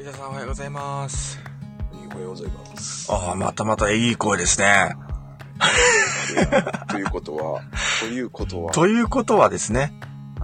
[0.00, 1.40] 伊沢さんおはようございます。
[1.92, 3.12] おはようございます。
[3.12, 4.94] ああ、またまたいい声ですね。
[6.88, 7.62] ということは、
[7.98, 9.92] ということは、ということはですね。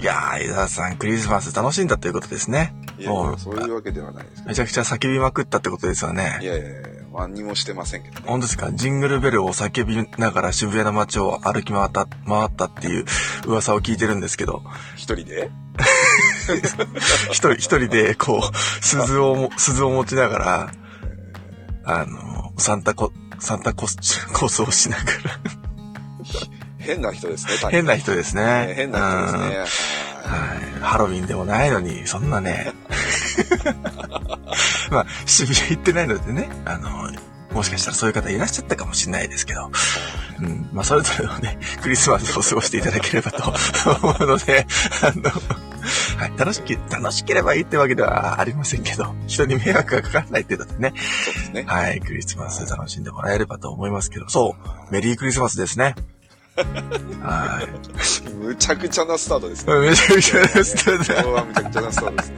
[0.01, 2.75] いやー、伊沢さんクリスマス楽しんだということですね。
[2.99, 6.15] いやそういうわけではないですけめちゃくちゃ叫びまくったってことですよど。
[6.15, 6.39] いね。
[6.43, 6.71] やいやいや、
[7.17, 8.23] 何にもしてませんけどね。
[8.27, 8.73] 本当ですか？
[8.73, 13.05] ジングルベルを叫びながら渋谷の街を歩き回った、回ったっていう
[13.47, 14.65] 噂を聞いてるんですけど、
[14.97, 15.53] 一人で？
[17.31, 20.73] 一人、一人でこう、鈴をも、鈴を持ちながら、
[21.85, 23.97] あの、サンタコ、サンタコス、
[24.33, 25.11] コスをしながら、
[26.79, 28.75] 変な人ですね、大変な人ですね。
[28.77, 29.95] 変な人ですね。
[30.25, 30.81] はい。
[30.81, 32.73] ハロウィンでもないのに、そんなね。
[34.91, 37.11] まあ、渋谷行ってないのでね、あの、
[37.53, 39.71] もしかしたらそういう方いらっしゃったかもしれないですけど、
[40.41, 40.69] うん。
[40.73, 43.55] まあ、それぞれのね、クリスマスを過ごしていただければと
[44.03, 44.67] 思うので、
[45.03, 45.31] あの、
[46.19, 51.65] はい、楽しき、楽しければいいってわけではありませんけど、 人に迷惑がかからないっていうのでね、そうですね。
[51.67, 55.95] はい、クリスマス楽しんでもらえればと思いますけど、そう、メリークリスマスですね。
[57.23, 58.33] はい。
[58.33, 59.75] むちゃくちゃなスタートですね。
[59.81, 62.37] めちゃくちゃなスタートだ今日はむちゃくちゃなスタートですね。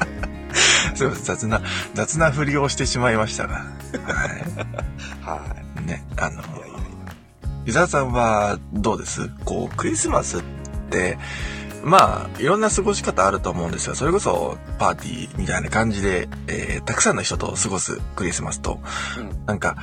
[0.94, 1.62] すいません、雑な、
[1.94, 3.66] 雑な振りをしてしまいましたが。
[5.22, 5.32] は。
[5.32, 5.40] は
[5.84, 6.42] いね、あの。
[7.66, 9.28] 伊沢さんはどうです？
[9.44, 10.42] こう、クリスマスっ
[10.88, 11.18] て、
[11.86, 13.94] まあ、いろんな過ごし方あると思うんですよ。
[13.94, 18.80] それこそ、パーティーみたいな感じで、えー、たくさんの人と過ごすクリスマスと、
[19.16, 19.76] うんなんか、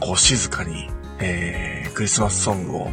[0.00, 2.90] こう、静かに、えー、クリスマスソングを、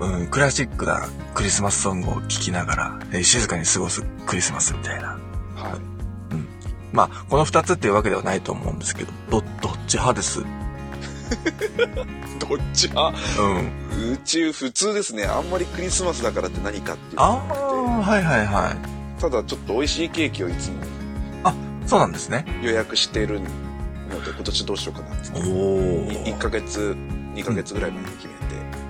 [0.00, 5.08] うん、クラシックなクリスマスソングを聴きながら、えー静かに過ごすクリスマスみたいな。
[5.08, 5.80] はい。
[6.92, 10.42] まあ、この二つっていうわけではないと思うんですけど、ど、どっち派です？
[12.38, 12.88] どっち？
[12.88, 14.12] 派うん。
[14.14, 15.24] 宇宙普通ですね。
[15.24, 20.86] あんまりクリスマスだからって何かっていうのあがあ、はいはいはてただちょっと美味しいケーキをいつもい。
[21.86, 22.44] そうなんですね。
[22.62, 23.44] 予約してるの
[24.24, 25.30] で、今年どうしようかなって。
[25.40, 26.38] お1ー。
[26.38, 26.96] ヶ月、
[27.34, 28.38] 2ヶ月ぐらい前に決めて、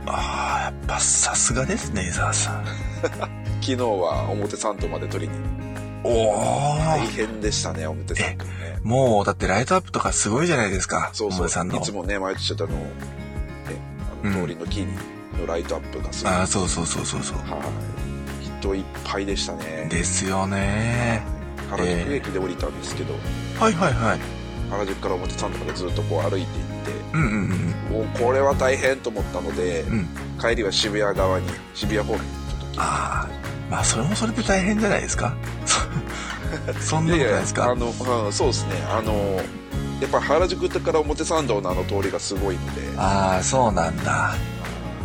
[0.07, 2.65] ああ、やっぱさすがですね、伊沢さん。
[3.63, 5.70] 昨日は表参道まで取りに。
[6.05, 6.09] お
[6.79, 7.07] 大ー。
[7.11, 8.51] 変でしたね、表参道ね。
[8.83, 11.11] もう、だってライトアップとかすごいじゃないですか。
[11.13, 11.41] そうそう。
[11.41, 11.93] 表さんのいつ。
[11.93, 12.75] もね、毎年あの、ね、
[14.25, 14.87] あうんの通りの木に、
[15.39, 16.33] のライトアップがすごい。
[16.33, 17.39] ああ、そうそうそうそうそう。
[17.39, 18.61] はい。
[18.61, 19.89] 人いっぱいでしたね。
[19.91, 21.23] ですよね。
[21.71, 23.15] 原宿駅で降りたんですけど、
[23.59, 24.19] はいはいはい。
[24.71, 29.93] 原宿から表参道までずっとこう歩いていって、うんうんうんもうこれは大変と思ったので、うん。
[29.95, 30.09] うん。
[30.41, 33.29] 帰りは渋谷側に、渋谷方面にちょっとああ、
[33.71, 35.35] まあそれもそれで大変じゃないですか。
[36.81, 37.65] そ そんなことないですか？
[37.71, 38.71] あの、うんそうですね。
[38.91, 39.13] あの、
[40.01, 44.35] やっぱ原宿から表参道のあの通りがすごいので、ああ、そうなんだ。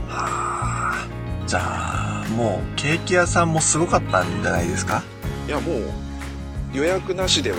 [0.10, 1.08] ああ。
[1.48, 5.04] じゃあ、もうケーキ屋さんもすごかったんじゃないですか？
[5.48, 5.84] いやもう
[6.74, 7.58] 予約なしでは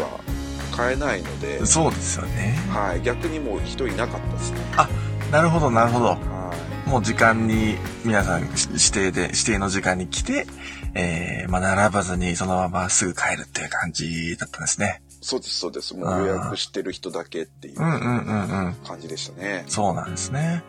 [0.76, 2.58] 買えないので、そうですよね。
[2.68, 4.58] はい、逆にもう人いなかったですね。
[5.30, 6.04] なるほど、なるほど。
[6.06, 6.16] は
[6.86, 10.46] もう時間に、皆さんし指定で、指定の時間に来て、
[10.96, 15.02] えー、まあ、並ばずにそのまますぐ帰るっていう感じだったんですね。
[15.10, 15.94] い、そうです、そうです。
[15.94, 18.74] もう予約してる人だけっていううんうんうんうん。
[18.84, 19.64] 感じでしたね。
[19.68, 20.64] そうなんですね。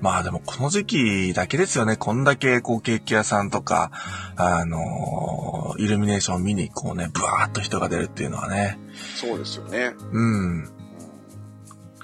[0.00, 1.96] まあでもこの時期だけですよね。
[1.96, 3.90] こんだけこうケーキ屋さんとか、
[4.36, 8.78] あのーイルミネーションを見にこうね、ブワーっと人が出るっていうのはね。
[9.16, 9.94] そうですよね。
[10.12, 10.68] うん。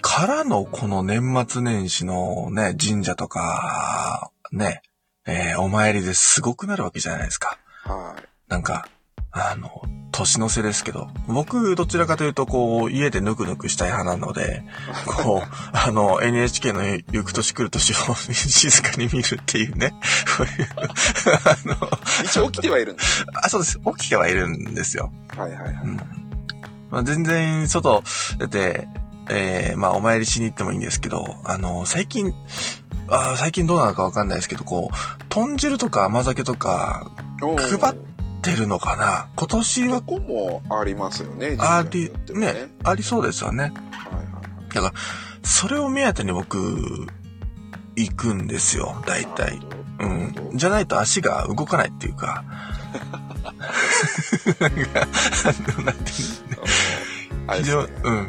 [0.00, 4.82] からのこの年末年始のね、神社とか、ね、
[5.26, 7.58] えーお参りですごくなるわけじゃないですか。
[7.84, 8.22] はい。
[8.48, 8.88] なんか、
[9.32, 14.62] あの、年の瀬ですけど、僕どちらかというとこう、家でぬくぬくしたい派なので、
[15.06, 19.94] こう、あの、NHK の行く年来る年を静かに見るっていうね。
[20.36, 21.90] こういうあの、
[22.24, 23.24] 一応起きてはいるんです。
[23.42, 23.80] あ、そうです。
[23.98, 25.12] 起きてはいるんですよ。
[25.36, 25.74] はいはいはい。
[25.74, 25.96] うん。
[26.90, 28.04] まあ、全然、外
[28.38, 28.86] 出て、
[29.30, 32.34] えー、まあ、お参りしに行ってもいいんですけど、あの、最近、
[33.08, 37.94] あー最近どうなのかわかんないですけど、こう、豚汁とか甘酒とか、配
[38.42, 39.28] 出るのかな？
[39.36, 40.22] 今年はここ
[40.68, 41.56] もありますよね。
[41.58, 43.64] ありね、ありそうですよね。
[43.64, 44.34] はいはい
[44.74, 44.94] だから、
[45.44, 47.06] それを目当てに僕、
[47.96, 49.60] 行くんですよ、大体。
[50.00, 50.34] うん。
[50.54, 52.42] じゃないと足が動かないっていうか。
[54.58, 55.06] なんか、あ
[55.78, 58.28] のなんていうの非常うん。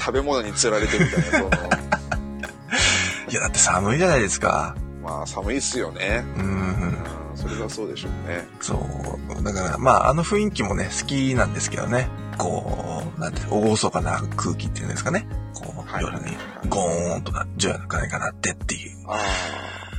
[0.00, 1.50] 食べ物に釣られてみたいな、その、
[3.30, 4.74] いや、だって寒いじゃないですか。
[5.02, 6.24] まあ寒いっすよね。
[6.36, 6.44] うん。
[6.44, 6.96] うん、
[7.34, 8.46] それはそうでしょうね。
[8.60, 9.42] そう。
[9.42, 12.08] だから、まあ、あの雰囲気もね、好きなんですけどね。
[12.36, 15.26] こう、なんて、厳かな空気っていうんですかね。
[15.54, 16.36] こう、はい夜に
[16.68, 19.18] ゴーンとな、銃の鐘が鳴ってっていう、あ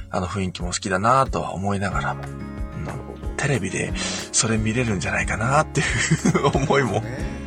[0.09, 3.27] あの雰囲気も好きだなとは思いながらも、あ、なるほど。
[3.38, 3.94] テレビで
[4.31, 7.01] それ見れるんじゃないかなっていう 思いも。
[7.01, 7.42] ね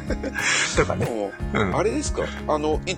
[0.76, 1.06] とかね。
[1.06, 1.76] もうん。
[1.76, 2.22] あれですか？
[2.46, 2.96] あの、い、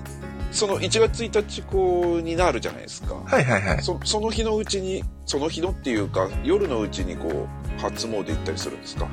[0.52, 3.14] その1月1日こうになるじゃないですか。
[3.24, 3.82] はいはい。
[3.82, 7.46] そその日のうちに、その日のっていうか、夜のうちにこ
[7.78, 9.06] う、初詣行ったりするんですか？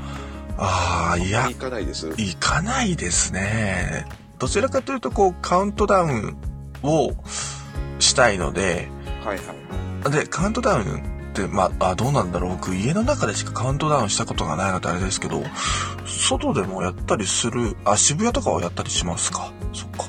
[0.58, 2.08] ああ、いや行、かないです。
[2.10, 4.06] 行かないですね。
[4.40, 6.38] どちらかというと、こう、カウントダウン
[6.84, 7.12] を
[8.00, 8.88] したいので、
[9.24, 9.44] はいは
[10.10, 10.12] い。
[10.12, 12.52] で、カウントダウンまあ、あどうなんだろう。
[12.54, 15.44] 僕、家の中でしかカウントダウンしたことがないのであれですけど、
[16.06, 19.52] 外でもやったりする、あ、渋谷とかはやったりしますか？
[19.74, 20.06] そっか。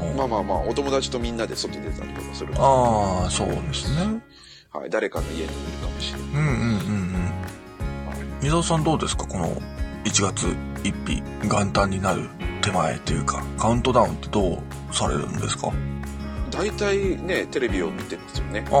[0.00, 2.54] うんまあまあまあ、お友達とみんなで外出たりとかする。
[2.56, 4.22] ああ、そうですね。
[4.72, 5.52] はい、誰かの家にいる
[5.82, 6.28] かもしれない。
[6.30, 6.54] うんうんうん
[8.40, 8.46] うん。
[8.46, 9.26] 伊沢さんどうですか？
[9.26, 9.54] この
[10.04, 10.46] 1月
[10.82, 12.28] 1日元旦になる
[12.60, 14.58] 手前というか、カウントダウンってどう
[14.94, 15.70] されるんですか？
[16.50, 18.66] 大体ね、テレビを見てますよね。
[18.70, 18.78] ああ。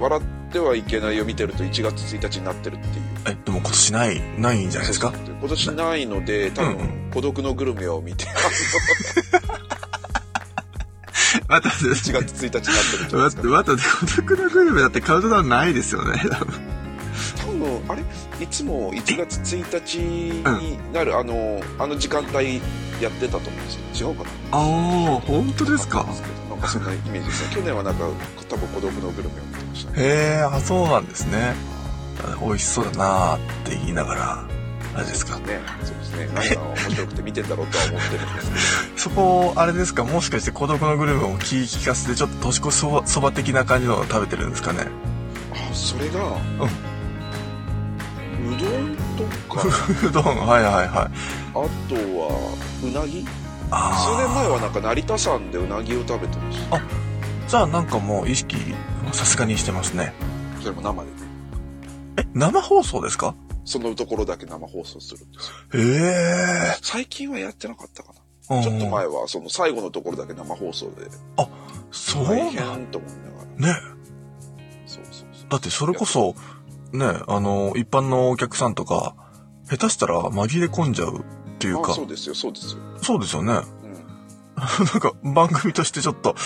[0.00, 0.22] 笑っ
[0.52, 3.04] てはいけないを見てると1月1日になってるっていう。
[3.26, 5.12] え、でも今年ない、ないんじゃないですか？
[5.40, 8.24] 今年ないので、多うんう分、孤独のグルメを見て、
[11.48, 13.48] 待って待1月1日になってるんじゃないです待って、か。
[13.48, 13.82] 待って、
[14.16, 16.20] 孤独なグルメだってカウントダウンないですよね。
[17.38, 18.02] 多分、あれ？
[18.42, 20.42] いつも1月1日に
[20.92, 22.60] なる、あの、あの時間帯
[23.00, 24.10] やってたと思うんですよ。
[24.10, 24.30] 違うかな？
[24.52, 26.06] ああ、本当ですかな？
[26.56, 27.54] んかそんなイメージですね。
[27.54, 28.04] 去年はなんか、
[28.48, 30.02] 多分孤独のグルメを見てましたね。
[30.02, 30.06] へ
[30.40, 31.54] え、あ、そうなんですね。
[32.24, 34.44] あ美味しそうだなーって言いながら、
[34.94, 35.38] あれですか。
[35.40, 35.60] ね。
[35.84, 36.28] そうですね。
[36.34, 44.90] 何が面白くて見てんだろうとは思ってるんですけそこ、あれですかもしかして孤独のグルメも聞き聞かせて、ちょっと年越しそばそば的な感じのを食べてるんですかねど。
[45.54, 46.38] あ、それが、う
[48.50, 49.62] どんとか、
[50.08, 50.88] うどん、はいはいはい。
[50.88, 54.54] あとは、うなぎあ数年前は。
[54.54, 56.80] はなんか成田山でうなぎを食べてました。
[57.48, 58.56] じゃあなんかもう意識、
[59.12, 60.12] さすがにしてますね。
[60.60, 61.08] それも生で。
[62.18, 63.34] え、生放送ですか？
[63.64, 65.82] そのところだけ生放送するんですよ。
[65.82, 66.78] へえ。
[66.82, 68.12] 最近はやってなかったか
[68.50, 68.62] うんな。
[68.62, 71.08] ちょっと前は、その最後のところだけ生放送で、
[71.90, 73.74] そう大なん変と思いながら。
[73.74, 73.80] ね。
[74.86, 75.48] そうそうそう。
[75.48, 76.36] だってそれこそ、
[76.92, 79.16] ね、あの、一般のお客さんとか、
[79.68, 81.24] 下手したら紛れ込んじゃう
[81.56, 82.82] っていうか、あそうですよ、そうですよ。
[83.02, 83.52] そうですよね。
[83.52, 83.60] うん。
[84.56, 86.36] なんか番組としてちょっと、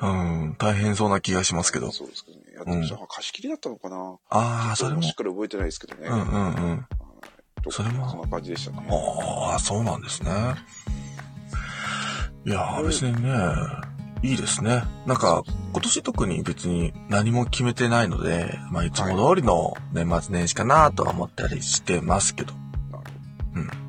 [0.00, 1.90] うん、大変そうな気がしますけど。
[1.90, 2.42] そうですけどね。
[2.54, 5.14] やっ貸し切りだったのかなああ、それもしっ。
[5.14, 6.08] かり覚えてないですけどね。
[6.08, 6.86] うんうんうん。
[7.62, 8.86] とそれもそんな感じでしたね。
[8.88, 10.30] ああ、そうなんですね。
[12.44, 13.30] いやー、別にね、
[14.22, 14.82] いいですね。
[15.06, 15.42] なんか、
[15.72, 22.52] 今年特に別に何も決めてないので、まあいつも通りの年末年始かなとは思ったりしてますけど。
[22.90, 23.04] なる
[23.56, 23.81] うん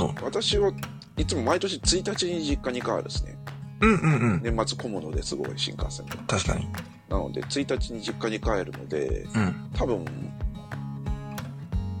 [0.00, 0.08] ほど。
[0.08, 0.24] そうそう。
[0.42, 0.72] 私は
[1.16, 3.36] いつも毎年1日に実家に帰るですね。
[3.80, 4.42] うんうんうん。
[4.42, 6.12] 年末混むのですごい新幹線で。
[6.26, 6.66] 確かに。
[7.08, 9.70] なので、1日に実家に帰るので、うん。
[9.74, 10.04] 多分、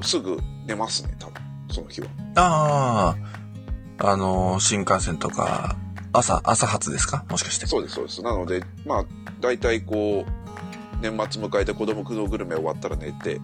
[0.02, 1.34] すぐ寝ますね、多分。
[1.70, 2.06] その日は。
[2.36, 3.16] あ
[3.98, 5.76] あ、あのー新幹線とか、
[6.12, 7.24] 朝、朝発ですか？
[7.28, 7.66] もしかして。
[7.66, 8.22] そうです、そうです。
[8.22, 9.04] なので、まあ、
[9.40, 10.45] 大体こう、
[11.00, 13.40] 年末迎えて子供のグルメ終わったら寝て。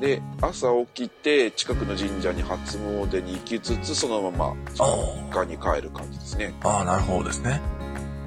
[0.00, 6.54] で、朝起きて、近くの神社に初詣に行きつつ、そのまま、お実家に帰る感じですね。
[6.62, 7.60] ああ、なるほどですね。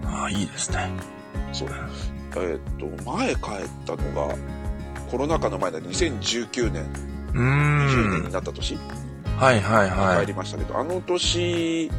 [0.05, 0.89] ああ、いいですね。
[1.53, 1.69] そう。
[2.35, 2.59] えーっ
[2.97, 3.39] と、前帰っ
[3.85, 4.35] たのが、
[5.09, 6.83] コロナ禍の前だ、2019年、
[7.33, 8.31] うー20年にん。
[8.31, 8.77] なった年、
[9.37, 10.25] はいはいはい。
[10.25, 11.89] 帰りましたけど、あの年、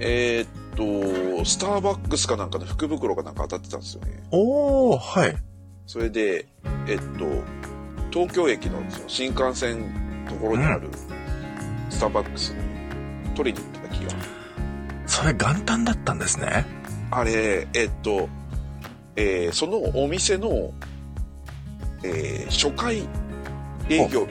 [0.00, 4.22] えーっと、スターバックスかなんかの福袋がなんか当たってたんですよね。
[4.30, 5.36] おー、はい。
[5.86, 6.46] それで、
[6.86, 7.26] えっと、
[8.10, 10.88] 東京駅のその新幹線ところにある
[11.90, 14.10] スターバックスに取りに行った気が。
[15.06, 16.64] それ元旦だったんですね。
[17.10, 18.28] あれ、えっと、
[19.16, 20.72] えーそのお店の、
[22.02, 23.08] えー初回
[23.88, 24.26] 営業。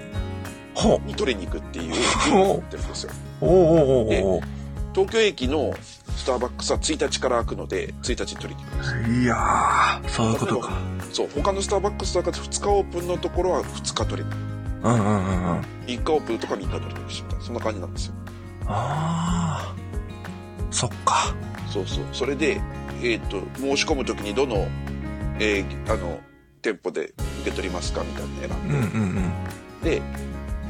[0.76, 3.12] 日に取りに行くっていうってるんですよ。
[3.42, 4.63] おーおーおー
[4.94, 5.74] 東京駅の
[6.16, 9.22] スターバックスは1日から開くので、1日に取りに行くんです。
[9.22, 10.78] いやー、そういうことか。
[11.12, 14.40] そう、他のスターバックスとかで2日オープンのところは2日取りに行く。
[14.84, 15.62] うんうんうんうん。
[15.86, 18.14] 3日オープンとか3日取りに行くしみたいな、そんな感じなんですよ。
[18.68, 21.36] あー、そっか。
[21.72, 22.06] そうそう。
[22.12, 22.62] それで、
[23.02, 24.68] えっ、と、申し込むときにどの、
[25.40, 26.20] えーあの、
[26.62, 29.34] 店舗で受け取りますかみたいなのうん選んうん
[29.84, 30.02] で、で、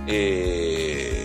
[0.08, 1.23] えー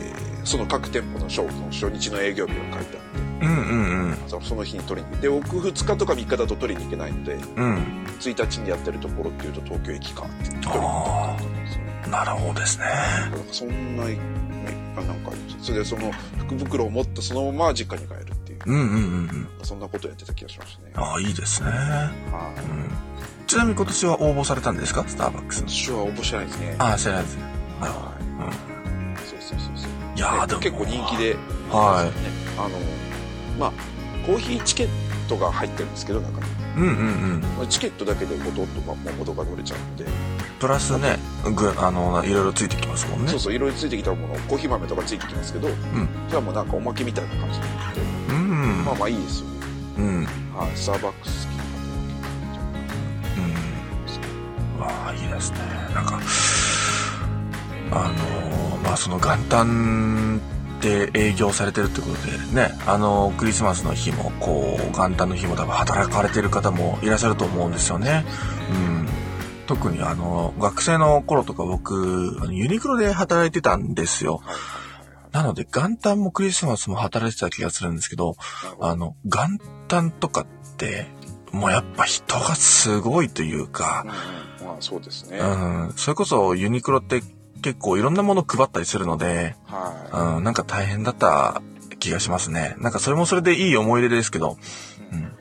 [0.49, 3.05] その各店舗のショーの初日の営業日が書いてあっ
[3.41, 3.53] て、うん。
[3.53, 4.17] うんうんうん。
[4.27, 8.05] そその日に取りに行って、僕2日とか3日だと取りに行けないので、うん。
[8.19, 12.09] 1日にやってるところっていうと東京駅かって取りに行ったんですよね。
[12.11, 12.85] なるほどですね。
[12.87, 14.19] なんかそんな、ね、
[14.97, 19.49] あなんかそれでその福袋を持ってそのまま実家に帰るっていう、うんうんうんうん。
[19.63, 20.93] そんなことやってた気がしましたね。
[20.95, 21.69] ああ、いいですね。
[21.69, 22.11] は
[22.57, 22.61] い。
[22.63, 22.65] う
[23.45, 23.47] ん。
[23.47, 25.05] ちなみに今年は応募されたんですか？
[25.07, 25.63] スターバックス。
[25.69, 26.77] 私は応募してないですね。
[26.79, 27.43] ああ、してないですね。
[27.81, 28.45] はど。
[28.45, 28.78] うん。
[30.19, 30.21] い。
[30.21, 31.37] やーでも結構人気で、
[31.71, 32.11] はね、
[32.59, 32.79] あの、
[33.59, 33.73] まあ、
[34.27, 34.89] コーヒーチケッ
[35.29, 36.47] トが入ってるんですけど、中に。
[36.47, 36.51] い。
[36.77, 36.93] うんうんう
[37.39, 37.41] ん。
[37.41, 40.05] まあチケットだけでほとんどまあ元が取れちゃうので、
[40.59, 41.19] プラスね、
[41.55, 43.41] ぐ、あの、いろいろついてきますもんねそう。
[43.41, 45.73] そう、いろいろついてきたもの、コーヒー豆とかついてきますけど、ん
[46.29, 48.85] じゃあもうなんかおまけみたいな感じになって、うん。
[48.85, 49.53] まあまあいいですよね。
[49.99, 50.25] うん。
[50.55, 51.65] はい、スターバックス好きな
[54.77, 54.81] うん。
[54.81, 55.59] わあ、いいですね。
[55.95, 56.21] なんか、
[57.91, 58.13] あ
[58.73, 60.41] の、まあ、その元旦
[60.81, 68.25] で営業されてるってことでね、あの、クリスマスの日も、こう、元旦の日も多分働かれてる方もいらっしゃると思うんですよね。
[68.71, 69.09] うん。
[69.67, 74.41] 特にあの、学生の頃とか僕、ユニクロで働いてたんですよ。
[75.33, 78.37] なので、元旦もクリスマスも働いてた気がするんですけど、はい。
[78.93, 81.07] あの、元旦とかって、
[81.53, 84.05] もうやっぱ人がすごいというか、
[84.61, 85.39] うんうん、まあそうですね。
[85.39, 87.23] うん、それこそユニクロって
[87.63, 91.63] 結構いろんなもの配ったりするので、はうん、なんか大変だった
[91.99, 92.77] 気がしますね。
[92.79, 94.57] なんかそれもそれでいい思い出ですけど、
[95.13, 95.15] い。
[95.15, 95.33] うん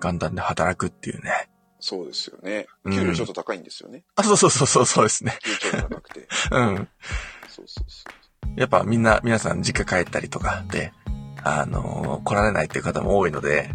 [0.00, 1.50] 元旦で働くっていうね。
[1.78, 2.66] そうですよね。
[2.84, 4.02] うん給料ちょっと高いんですよね。
[4.16, 5.38] あ、そうそうそうそうそうですね。
[5.42, 6.28] 給料が高くて。
[6.50, 6.88] うん。
[7.48, 8.04] そうそうそ
[8.56, 10.92] やっぱみんな、皆さん実家帰ったりとかで、
[11.42, 13.70] あの来られないっていう方も多いので、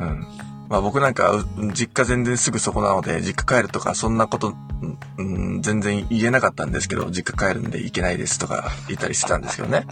[0.00, 0.04] う。
[0.04, 0.26] うんうん。
[0.72, 4.54] まあ僕なんか、う実家全然すぐそこなので、実家帰るとか、そんなこと、
[5.18, 9.86] うん、全然言えなかったんですけど、実家帰るんで行けないですとか言ったりしてたんですけどね。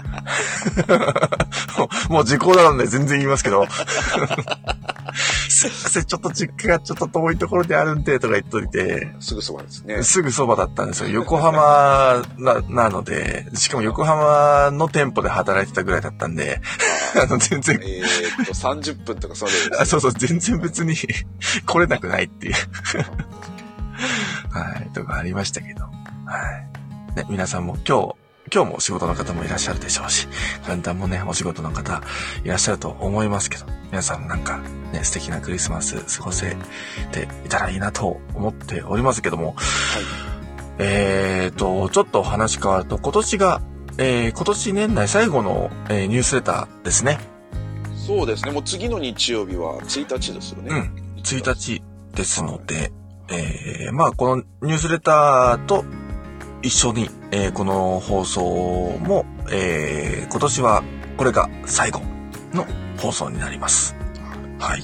[1.77, 3.67] もうもう時効なので全然言いますけど。
[5.51, 10.03] すいません、ちょっと実家がちょっと遠いところであるんで、とか言っといて、すぐそばですね。
[10.05, 11.09] すぐそばだったんですよ。
[11.09, 16.61] 横浜な、なので、しかも横浜の店舗で働いてたぐらいだったんで、
[17.21, 20.95] あの、全然えーっと、30分とかそれあそうそう、全然別に
[21.67, 22.55] 来れなくないっていう。
[24.51, 25.85] はい、とかありましたけど。
[25.85, 25.91] は
[27.13, 27.17] い。
[27.17, 28.20] ね、皆さんも今日、
[28.53, 30.27] 今日も仕事の方もいらっしゃるでしょうし、
[30.67, 32.03] 元旦もね、お仕事の方
[32.45, 34.59] いらっしゃると思いますけど、皆さんなんか
[34.93, 36.57] ね、素敵なクリスマス過ごせ
[37.13, 39.55] ていたらいいなと思っておりますけども、
[40.79, 43.63] えーと、ちょっとお話変わると、今年が、
[43.99, 47.19] えー、今年年内最後の、えーニュースレターですね。
[47.95, 48.51] そうですね。
[48.51, 50.71] もう次の日曜日は1日ですよね。
[50.71, 51.21] うん。
[51.23, 51.83] 1日
[52.15, 52.91] ですので、
[53.29, 55.85] えー、まあこのニュースレターと
[56.63, 58.41] 一緒に、えーこの放送
[59.01, 60.83] も、えー今年は
[61.17, 62.01] これが最後
[62.53, 62.67] の
[62.99, 63.95] 放送になります。
[64.59, 64.83] はい。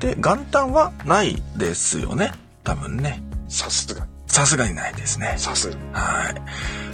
[0.00, 2.32] で、元旦はないですよね？
[2.62, 3.22] 多分ね。
[3.48, 4.10] さすがに。
[4.26, 5.34] さすがにないですね。
[5.36, 5.80] さすがに。
[5.92, 6.34] はい。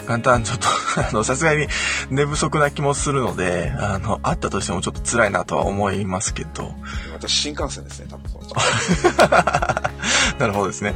[0.06, 0.66] 元旦ちょっと、
[1.08, 1.66] あの、さすがに
[2.10, 6.74] 寝不足な気もするので、あの、あったとしてもちょっと辛いなとは思いますけど。
[7.12, 8.30] 私、新幹線ですね、多分
[10.38, 10.92] なるほどですね。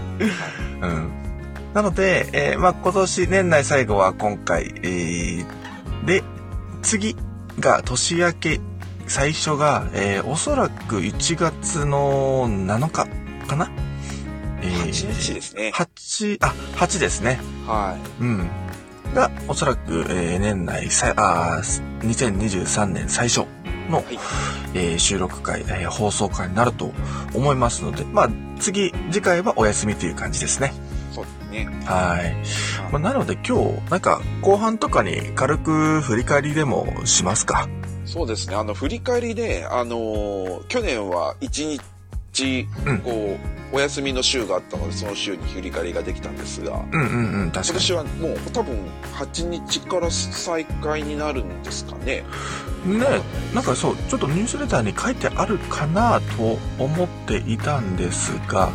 [0.82, 1.12] うん。
[1.74, 6.22] なので、えーまあ、今年年内最後は今回、えーで、
[6.82, 7.16] 次
[7.58, 8.60] が年明け、
[9.06, 13.06] 最初が、えーおそらく1月の7日
[13.46, 13.70] かな？
[14.62, 15.72] えー8日ですね。
[15.74, 17.40] 8、あ、8ですね。
[17.66, 18.48] はうん。
[19.14, 23.46] が、おそらく、えー年内さ、あー2023年最初
[23.90, 24.18] の、はい
[24.74, 26.92] えー収録回、えー放送回になると
[27.34, 30.72] 思いますので、まあ、次、次回はお休みという感じですね。
[31.54, 31.68] ね。
[31.84, 32.34] はい。
[32.92, 37.68] まあ、なので今日、なんか、後半とかに軽く振り返りでもしますか？
[38.04, 38.56] そうですね。
[38.56, 43.38] あの、振り返りで、あのー去年は1日うん、こ
[43.72, 47.74] う、お休みの週があったので、その週に振り返りができたんですが、うんうんうん、確今かに。
[47.74, 48.76] 年はもう多分
[49.14, 52.24] 8日から再開になるんですかね。
[52.84, 53.04] ね
[53.54, 58.70] なんかそう、ちょっとニュースレターに書いてあるかなと思っていたんですが、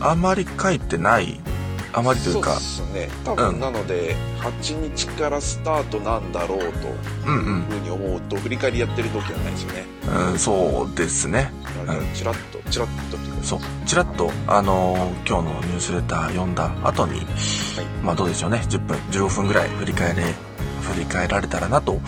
[0.00, 1.38] あまり書いてない、
[1.96, 3.08] あまりというか、そうですね。
[3.24, 6.72] 多うん分なので、8日からスタートなんだろうという
[7.62, 9.84] ふうに思うと、振り返りやってる時はないですよね。
[10.30, 11.50] うん、そうですね。
[11.88, 17.22] うんチラッと、チラッとそう、ちらっと、あのー今日のニュースレター読んだ後に、
[18.02, 20.22] まあどうでしょうね、10分、15分ぐらい振り返れ、
[20.82, 21.98] 振り返られたらなと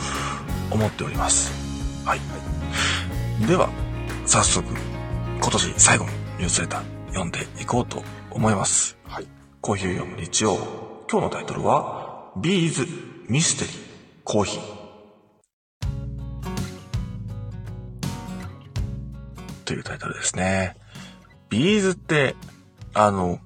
[0.70, 1.50] 思っております。
[2.04, 2.20] はい。
[3.46, 3.70] では、
[4.26, 4.68] 早速、
[5.40, 8.97] 今年最後のニュースレター読んでいこうと思います。
[9.58, 9.62] はい。
[9.62, 10.56] コーヒーを読む日曜。
[11.10, 12.86] 今日のタイトルは、ビーズ
[13.28, 13.74] ミステリー
[14.24, 14.78] コーヒー。
[19.64, 20.76] というタイトルですね。
[21.50, 22.36] ビーズって、
[22.94, 23.40] あの、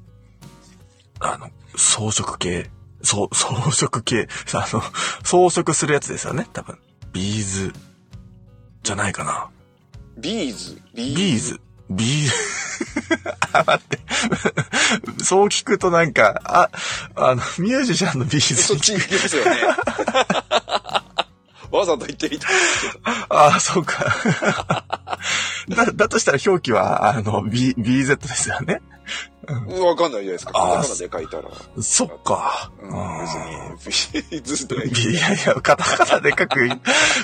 [1.21, 2.71] あの、装飾系、
[3.02, 4.83] そう、装飾系、 あの、
[5.25, 6.78] 装飾するやつですよね、多分。
[7.12, 7.73] ビーズ、
[8.83, 9.50] じゃないかな。
[10.19, 11.61] ビーズ、ビビーズ、
[11.97, 12.33] ビーズ、
[13.53, 13.99] あ、待って。
[15.25, 16.71] そう聞くとなんか、あ、
[17.17, 19.51] あの、ミュージシャンの B'z そっちに行きますよね。
[21.71, 22.49] わざと言ってみた。
[23.31, 24.85] ああ、そうか。
[25.69, 28.83] だ、だとしたら表記は、あの、B、BZ ですよね。
[29.49, 30.52] うんわかんないじゃないですか。
[30.52, 31.50] カタカナで書いたら。
[31.82, 32.71] そっか。
[32.80, 34.78] うん、別に、ずっとい
[35.14, 36.68] やいや、カタカナで書く、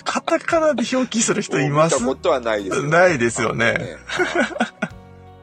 [0.05, 1.95] カタカナで表記する人います？
[1.95, 3.67] 見たことはないですよないですよね。
[3.67, 3.79] はい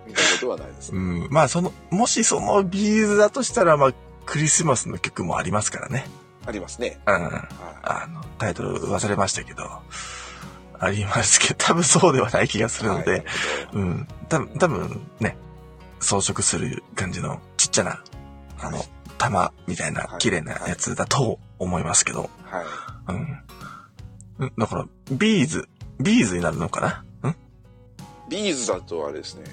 [0.08, 0.92] 見たことはないです。
[0.94, 1.28] うん。
[1.30, 3.94] まあ、その、もしそのビーズだとしたら、まあ、
[4.26, 6.08] クリスマスの曲もありますからね。
[6.46, 7.00] ありますね。
[7.06, 7.14] うん。
[7.14, 7.48] は
[7.84, 9.64] あの、タイトル忘れましたけど、
[10.78, 12.84] ありますけど、多分そうではない気がすい。
[12.86, 13.24] るので、はい
[13.74, 14.08] うん。
[14.30, 15.38] 多分、多分ね、
[16.00, 18.04] 装飾する感じのちっちゃな、
[18.60, 18.84] あの、
[19.18, 22.66] 玉みたいなはい綺麗なやつだと思いますけど、どはい。
[23.10, 23.16] うん。
[24.40, 27.30] うんだから、ビーズ、ビーズになるのかな？
[27.30, 27.36] ん？
[28.30, 29.44] ビーズだとあれですね。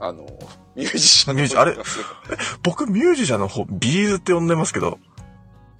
[0.00, 0.26] あの、
[0.74, 1.76] ミュージシャンのミュージあれ？
[2.62, 4.98] 僕、ミュージシャンの方、ビーズって呼んでますけど、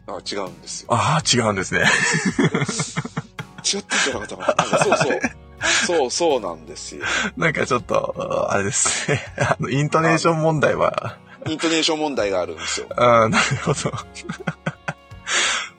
[0.07, 0.89] あ、違うんですよ。
[0.93, 1.85] ああ、違うんですね。
[3.65, 4.85] 違ってんじゃなかったかな。
[4.85, 5.21] そうそう。
[5.65, 7.05] そうそうなんですよ。
[7.37, 9.21] なんかちょっと、あれですね。
[9.39, 12.87] あの、イントネーション問題は、イントネーション問題があるんですよ。
[12.97, 13.93] ああ、なるほど。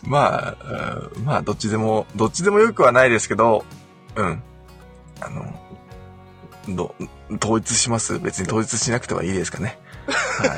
[0.03, 3.65] まあ、うんまあ、どっちでも、どっちでもよくはないですけど、
[4.15, 4.43] うん。
[5.21, 5.59] あの、
[6.69, 6.95] ど、
[7.43, 8.19] 統一します？
[8.19, 9.79] 別に統一しなくてはいいですかね。
[10.07, 10.49] はい。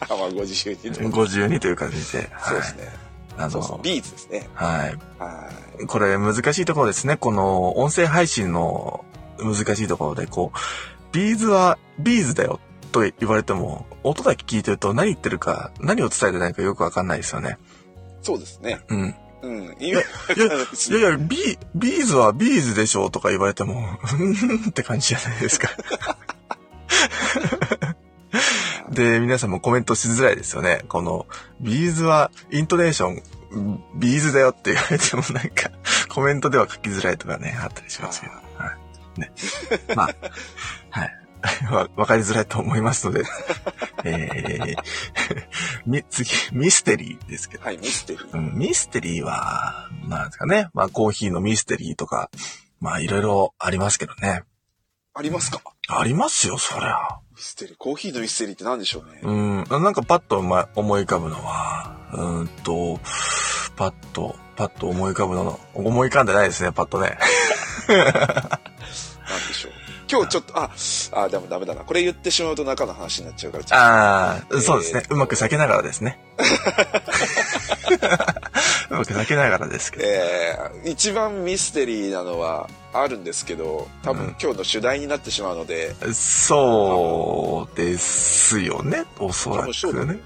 [0.00, 1.08] あ、まあ、ご自由にね。
[1.10, 2.02] ご自由にという感じで。
[2.44, 2.86] そうですね。
[2.86, 3.07] はい。
[3.38, 3.76] あそうそう。
[3.78, 4.48] の、ビーズですね。
[4.54, 4.98] はい。
[5.18, 5.86] はい。
[5.86, 7.16] これ難しいところですね。
[7.16, 9.04] この音声配信の
[9.38, 10.58] 難しいところで、こう、
[11.12, 12.60] ビーズはビーズだよ
[12.92, 17.58] と言われても、音だけ聞いてると何言ってるか、何を伝えてないかよくわかんないですよね。
[18.22, 18.80] そうですね。
[18.88, 19.14] うん。
[19.42, 19.76] うん。
[19.78, 20.04] いで
[20.74, 24.32] すいやいや、ビー、ビーズはビーズでしょとか言われても、 ふん
[24.68, 25.68] って感じじゃないですか。
[28.90, 30.82] で、皆さんもコメントしづらいですよね。
[30.88, 31.26] この、
[31.60, 35.70] ビーズはイントネーション、ビーズだよって言われてもなんか、
[36.08, 38.32] コメントでは書きづらいとかね、あったりしますけど。
[38.32, 38.40] は
[39.16, 39.20] い。
[39.20, 39.32] ね。
[39.94, 40.14] まあ、
[40.90, 41.14] はい。
[41.70, 43.24] わ、わかりづらいと思いますので、
[44.04, 44.76] えー、
[45.86, 47.64] み、次、ミステリーですけど。
[47.64, 48.36] はい、ミステリー。
[48.36, 50.68] うん、ミステリーは、なんですかね。
[50.74, 52.30] まあ、コーヒーのミステリーとか、
[52.80, 54.42] まあ、いろいろありますけどね。
[55.14, 55.60] ありますか？
[55.88, 57.20] ありますよ、そりゃ。
[57.38, 57.76] ミステリー。
[57.78, 59.20] コーヒーのミステリーって何でしょうね。
[59.22, 62.98] うん、なんかパッとま思い浮かぶのは、うーんと、
[63.76, 67.16] パッと、パッと思い浮かぶの、思い浮かんでないですね、パッとね。
[67.86, 68.02] 何で
[69.54, 69.72] しょう。
[70.10, 70.70] 今日ちょっと、あ、
[71.12, 71.84] あ、でもダメだな。
[71.84, 75.04] これ言ってしまうと中の話になっちゃうから、ああ、えーそうですね。
[75.08, 76.18] うまく避けながらですね。
[79.04, 80.04] けながらですけど。
[80.06, 89.68] えー、一番ミステリーなのはあるんですけど、多分うん今日の主題になってしまうので、そうですよね、おそらく
[90.06, 90.18] ね。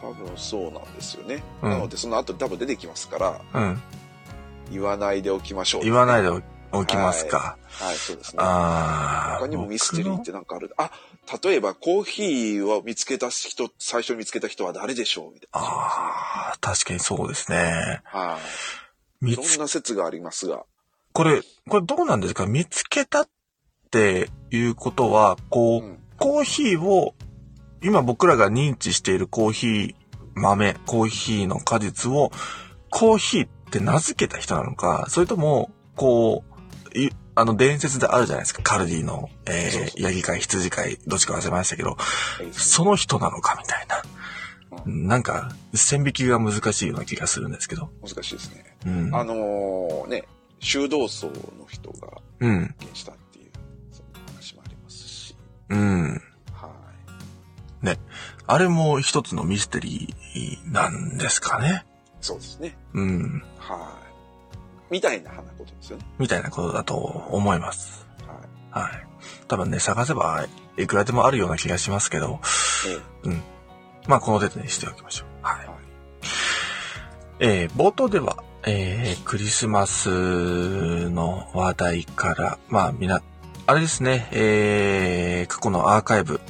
[0.00, 1.42] 多分そうなんですよね。
[1.62, 3.82] うんなので、その後多分出てきますから、うん。
[4.70, 5.82] 言わないでおきましょう。
[5.82, 7.56] 言わないでおきますか。
[7.70, 8.42] はい、そうですね。
[8.42, 9.38] ああ。
[9.40, 10.72] 他にもミステリーってなんかある。
[10.76, 10.90] あ、
[11.42, 15.32] 例えばコーヒーを見つけた人、最初に見つけた人は誰でしょう？
[15.32, 15.60] みたいな。
[15.60, 18.02] ああ、確かにそうですね。
[18.04, 18.38] は
[19.22, 19.32] い。
[19.32, 20.64] いろんな説がありますが。
[21.12, 22.46] これ、これどうなんですか？
[22.46, 23.28] 見つけたっ
[23.90, 25.98] ていうことは、こう、うん。
[26.18, 27.14] コーヒーを、
[27.82, 29.94] 今僕らが認知しているコーヒー
[30.34, 32.30] 豆、コーヒーの果実を、
[32.90, 36.53] コーヒーって名付けた人なのか、それとも、こう、い
[37.36, 38.62] あの、伝説であるじゃないですか。
[38.62, 41.96] カルディの、えー、ヤギ飼い、羊飼い、どっちか忘れましたけど、
[42.52, 44.02] その人なのかみたいな。
[44.86, 47.90] うなんか、線引きが難しいような気がするんですけど。
[48.02, 48.76] 難しいですね。
[48.86, 49.14] うん。
[49.14, 50.24] あのーね、
[50.60, 51.32] 修道僧の
[51.68, 52.66] 人がうん。
[52.78, 53.50] 発見したっていう、
[53.92, 55.36] そんな話もありますし。
[55.70, 56.22] うん。
[56.52, 56.70] は
[57.92, 57.98] い。
[58.46, 61.84] あれも一つのミステリーなんですかね。
[62.20, 62.76] そうですね。
[62.92, 63.42] うん。
[63.58, 64.03] はい。
[64.90, 66.06] みたいな話ことですよね。
[66.18, 68.06] みたいなことだと思います。
[68.70, 69.06] ははい。
[69.48, 72.40] 多分ね、探せばいくらでもあるような気がしますけど、
[73.24, 73.28] い。
[73.30, 73.42] え
[74.06, 75.28] まあこの程度にしておきましょう。
[75.42, 75.64] はえ。
[75.64, 75.68] い。
[75.68, 75.78] はい。
[77.40, 83.22] えー、冒頭では、えー、クリスマスの話題から、まあみな、
[83.66, 86.40] あれですね、えー、過去のアーカイブ、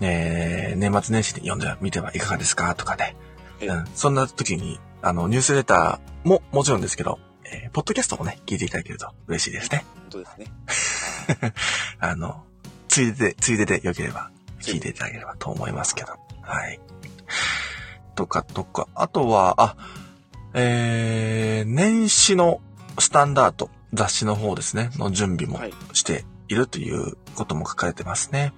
[0.00, 2.74] えー、年末年始に読んでみてはいかがですか？
[2.74, 3.16] とかね。
[3.60, 9.84] ええうん、そんな時に、あの、ニュースレターももちろんですけど、えー、ポッドキャストもね、聞いていただけると嬉しいですね。
[9.94, 11.52] 本当ですね。
[11.98, 12.44] あの、
[12.88, 14.30] ついでで、ついでで良ければ、
[14.60, 16.12] 聞いていただければと思いますけど。
[16.42, 16.80] はい。
[18.14, 19.76] とか、とか、あとは、あ、
[20.54, 22.60] えー、年始の
[22.98, 25.72] スタンダード、雑誌の方ですね、の準備もはい。
[25.92, 28.52] していきるということも書かれてますね。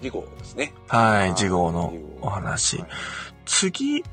[0.00, 0.72] 次号ですね。
[0.88, 2.84] はい、次号のお話。
[3.46, 4.04] 次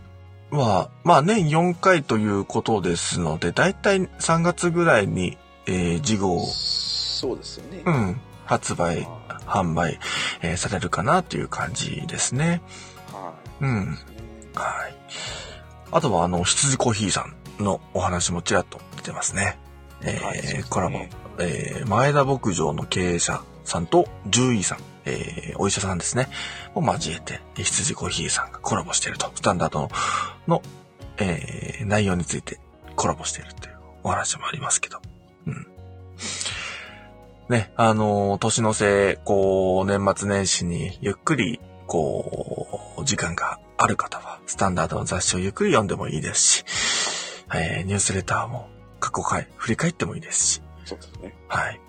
[0.52, 7.84] は、まあ年4回ということですので、だいたい3月ぐらいに、えー、次号、そうですよね。
[7.86, 9.08] うん、発売、
[9.46, 10.00] 販売、
[10.42, 12.62] えーされるかなという感じですね。
[13.14, 13.64] はい。
[13.64, 13.98] うん。
[14.56, 14.96] はい。
[15.92, 17.28] あとは、あの、羊コーヒーさ
[17.60, 19.58] んのお話もちらっと出てますね。
[20.04, 21.00] えーはいねコラボ。
[21.40, 26.28] えー前田牧場の経営者さんと獣医さん、えーお医者さんですね、
[26.76, 29.90] を交えて、羊コーヒーさんがコラボしていると、スタンダードの、
[30.48, 30.62] の
[31.18, 32.60] えー内容について
[32.96, 35.02] コラボしているというお話もありますけど。
[35.48, 35.68] うん。
[37.50, 46.66] ね、あのー年の瀬、こう、年末年始にゆっくり、こう、時間がある方は、スタンダードの雑誌をゆっくり読んでもいいですし、
[47.54, 51.36] えーニュースレターも過去回振り返ってもいいですし、そうですね。
[51.50, 51.82] はい。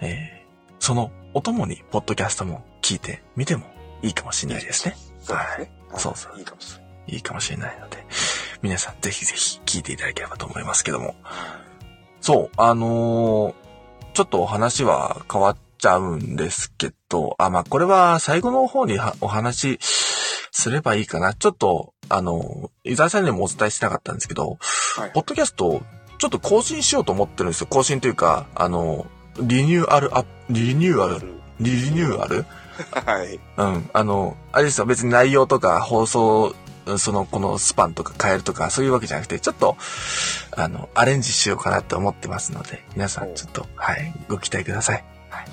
[0.00, 0.41] えー
[0.82, 3.64] そのお供に、ポッドキャストも聞いてみても
[4.02, 4.96] いいかもしれないですね。
[5.20, 5.70] そうですね。
[5.92, 7.14] はいそうそういいかもしれない。
[7.14, 8.04] いいかもしれないので、
[8.62, 11.14] 皆さんぜひぜひ聞いていただければと思いますけども。
[12.20, 13.54] そう、あのー
[14.14, 21.32] ちょっとお話は変わっちゃうんですけど、あ、まあ、これは最後の方にはお話しすればいいかな。
[21.32, 24.58] ちょっと、あのー伊沢さんにもお伝えしなかったんですけど、
[24.96, 25.80] はいポッドキャスト、
[26.18, 27.68] ちょっと更新しようと思ってるんですよ。
[27.70, 29.06] 更新というか、あの、
[29.40, 31.26] リニューアルアップ、リニューアル、
[31.60, 32.44] リニューアル
[32.90, 33.38] はい。
[33.56, 33.90] うん。
[33.92, 34.86] あの、あれですよ。
[34.86, 36.54] 別に内容とか放送、
[36.98, 39.76] その、このスパンとか変えるとか、そういうわけじゃなくて、ちょっと、
[40.56, 45.04] あの、アレンジしようかなって思ってますので、皆さんちょっと、はい、ご期待ください。
[45.30, 45.46] はい。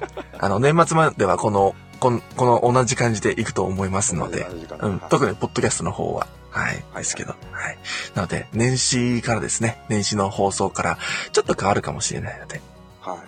[0.38, 4.46] あの、年末まではこの、この、この同じ感じでいくと思いますので、
[4.80, 7.78] うん、特にポッドキャストの方は、はい、ですけど、はい。
[8.14, 10.98] なので、年始からですね、年始の放送から、
[11.32, 12.73] ちょっと変わるかもしれないので、はい。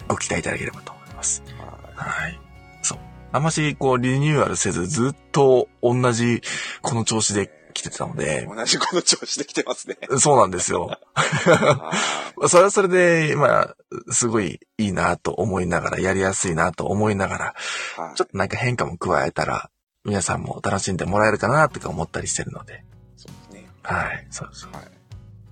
[0.08, 1.42] ご期待いただければと思います。
[1.58, 2.38] ははい。
[2.82, 2.98] そう。
[3.32, 6.42] あんまし、こう、リニューアルせず、ずっと同じ、
[6.82, 8.18] この調子で来てたのい。
[8.18, 9.98] で、同じこの調子で来てますね。
[10.18, 10.86] そうなんですよ。
[11.14, 11.92] は
[12.48, 13.76] それはそれで、まあ、
[14.12, 17.54] すごいいいなと思いながら、やりやすいなと思いながら、
[17.98, 18.00] い。
[18.00, 19.70] はいちょっとなんか変化も加えたら、
[20.04, 22.84] 皆さんも楽しんでもらえるかなとか思ったりしてるので、
[23.16, 23.70] そうですね。
[23.82, 24.26] はい。
[24.30, 24.72] そうそう。
[24.72, 24.95] はい。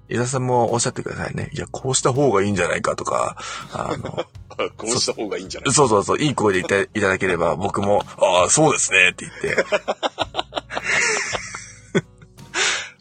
[0.08, 1.50] 伊沢さんもおっしゃってくださいね。
[1.54, 3.36] いや、こうした方がいいんじゃないかとか、
[3.72, 4.24] あの、
[4.76, 5.72] こうした方がいいんじゃない？
[5.72, 9.64] そうそうそう、いい声で言っていただければ、 僕も、ああ、そうですねって言って、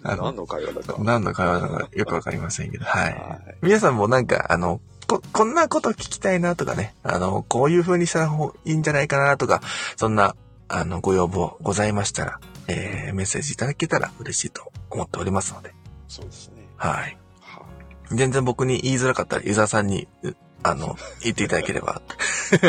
[0.06, 0.96] あの何の会話だか。
[1.02, 3.14] 何の会話なのかよくわかりませんけど、はい。
[3.14, 9.62] はい皆さんもなんか、あの、こ、こんなこと聞きたいなとかね、あの、こういう風にした方がいいんじゃないかなとか、
[9.96, 10.36] そんな、
[10.68, 15.74] あの、ご要望ございましたら、えー、メッセージいただけたら嬉しいと思っておりますので、
[16.10, 16.53] そうですね。
[16.78, 17.18] はい。
[17.42, 17.66] は
[18.12, 22.02] 全然僕に言いづらかったら、ユーザーさんに、うあの、言っていただければ、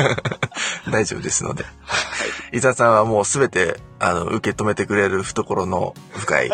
[0.90, 1.64] 大丈夫ですので。
[2.52, 6.50] 伊沢さんはもうすべて、あの、受け止めてくれる懐の深い、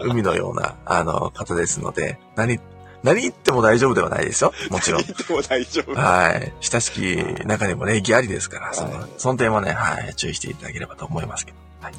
[0.00, 2.60] 海のような、あの、方ですので、何、
[3.04, 4.52] 何言っても大丈夫ではないですよ。
[4.70, 5.04] もちろんい。。
[5.04, 5.94] 言っても大丈夫。
[5.94, 6.52] はい。
[6.60, 11.58] 親しき中にも礼儀ありですから、そはいの、その点はね、はい、注意していただければと思いますけど。
[11.80, 11.94] はい。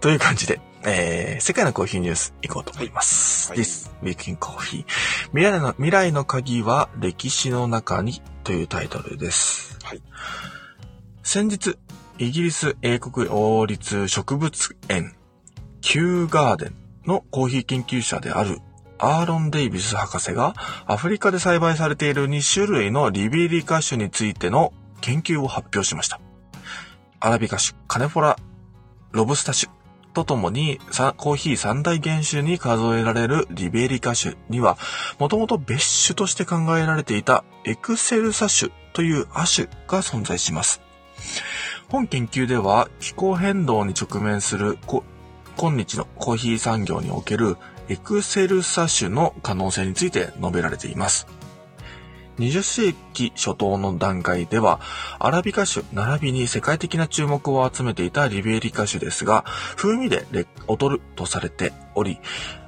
[0.00, 3.50] という感じで、えー、世界のコーヒーニュース行こうと思います。
[3.50, 4.84] はいはい This Week in Coffee
[5.28, 9.78] 未来の、未来の鍵は歴史の中にというタイトルです。
[9.82, 10.02] はい。
[11.22, 11.78] 先日、
[12.18, 15.16] イギリス英国王立植物園、
[15.80, 16.74] キューガーデン
[17.06, 18.60] のコーヒー研究者である
[18.98, 20.54] アーロン・デイビス博士が
[20.86, 26.20] アフリカで栽培されている2種類のリベリカ種についての研究を発表しました。
[27.20, 28.38] アラビカ種、カネフォラ、
[29.12, 29.70] ロブスタ種
[30.14, 30.78] とともに
[31.16, 34.78] コーヒー三大原種に数えられるリベリカ種には、
[35.18, 40.80] もともと別種として考えられていたエクセルサ種という亜種が存在します。
[41.88, 44.78] 本研究では気候変動に直面する
[45.56, 47.56] 今日のコーヒー産業における
[47.88, 51.26] エクセルサ種の可能性について述べられています。
[52.38, 54.80] 20世紀初頭の段階では、
[55.18, 59.44] アラビカ種並びに世界的な注目を集めていたリベリカ種ですが、
[59.76, 62.18] 風味で劣るとされており、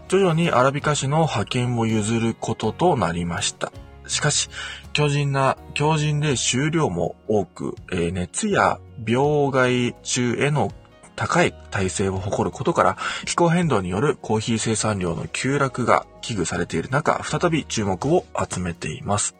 [0.08, 3.72] 徐々にアラビカ種の派遣を譲ることとなりました。
[4.06, 4.48] しかし、
[4.92, 10.72] 強靭な、強靭で収量も多く、えー熱や病害虫への
[11.16, 19.34] 高い耐性を誇ることから、気候変動によるコーヒー生産量の急落が危惧されている中、再び注目を集めています。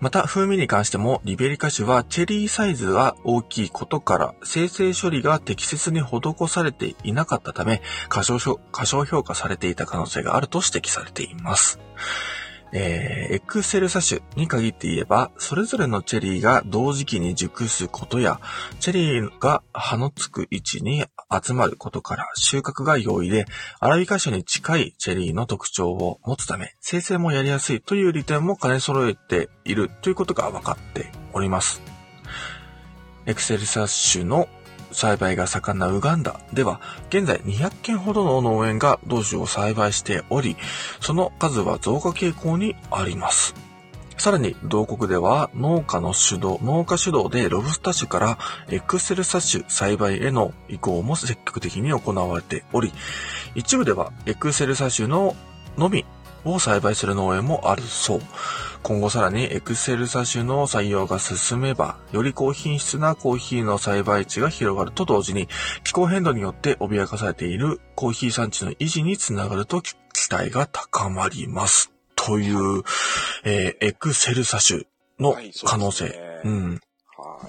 [0.00, 8.58] また、風味に関しても、リベリカ種はチェリーサイズが大きいことから、生成処理が適切に施されていなかったため、過小評
[9.22, 11.78] 価されていた可能性があると指摘されています。
[12.72, 18.40] えー、エクセルサ種に限って言えば、それぞれのチェリーが同時期に熟すことや、
[18.78, 21.04] チェリーが葉のつく位置に
[21.44, 23.46] 集まることから収穫が容易で、
[23.80, 31.82] アラビカ種に近いチェリーの特徴を持つため、生成もやりやすいという利点も兼ね揃えているということが分かっております。
[33.26, 34.48] エクセルサ種の
[34.92, 40.56] 栽培が盛んなウガンダでは、現在200件ほどの農園が同種を栽培しており、
[41.00, 43.54] その数は増加傾向にあります。
[44.20, 52.92] さらに、同国では農家の主導、農家主導でロブスタ種からエクセルサ種栽培への移行も積極的に行われており、
[53.54, 55.34] 一部ではエクセルサ種の
[55.78, 56.04] のみ
[56.44, 58.20] を栽培する農園もあるそう。
[58.82, 65.48] 今後さらにエクセルサ種の採用が進めば、より高品質なコーヒーの栽培地が広がると同時に、
[65.84, 69.94] 気候変動によって脅かされているコーヒー産地の維持につながると期
[70.30, 71.92] 待が高まります。
[72.16, 72.82] という、
[73.44, 74.84] えー、エクセルサ種
[75.18, 76.04] の可能性。
[76.04, 76.80] はいね、うん。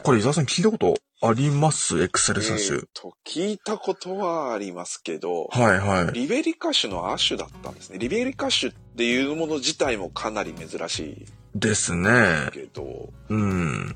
[0.04, 2.02] これ伊沢さん聞いたことあります？
[2.02, 2.78] エクセルサ種。
[2.78, 6.14] えー、と、聞いたことはありますけど、はいはい。
[6.14, 8.00] リベリカ種の亜種だったんですね。
[8.00, 11.26] リベリカ種っていうもの自体もかなり珍しい。
[11.54, 12.10] ですね。
[12.54, 13.96] けど、うん。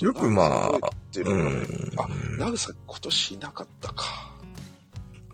[0.00, 0.80] よくまあ、うん、
[1.96, 4.32] あ、ナグサ今年いなかったか。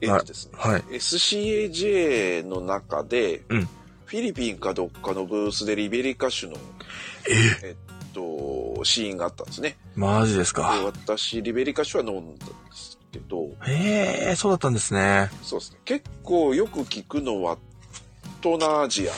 [0.00, 3.68] えっとですね、はい、SCAJ の中で、うん、
[4.04, 6.58] フィリピンかどっかのブースでリベリカ種の、
[7.64, 7.70] え？
[7.70, 7.87] っ
[8.18, 9.76] と、シーンがあったんですね。
[9.94, 10.74] マジですか。
[10.84, 13.50] 私、リベリカ種は飲んだんですけど。
[13.64, 15.30] へえ、そうだったんですね。
[15.42, 15.78] そうですね。
[15.84, 17.58] 結構よく聞くのは、
[18.42, 19.12] 東南アジア。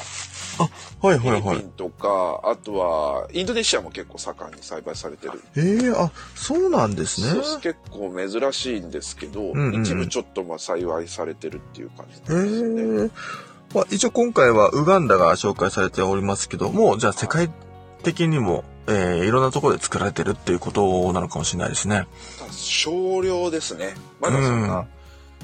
[0.59, 0.69] あ、
[1.07, 1.41] はいはいはい。
[1.41, 5.43] フィリピンとか、あとは、インドネシアも結構盛んに栽培されてる。
[5.57, 7.41] へえ、あ、そうなんですね。
[7.63, 13.05] 結構珍しいんですけど、うんうん、一部ちょっとまあ幸いされてるっていう感じなんですよね。
[13.05, 13.11] へ
[13.73, 17.51] まあ、一応今回はウガンダが紹介されておりますけども、じゃあ世界
[18.03, 22.07] 的にも、えー、いろんなところで作られてるっていうことなのかもしれないですね。
[22.51, 23.95] 少量ですね。
[24.21, 24.87] まだそんな、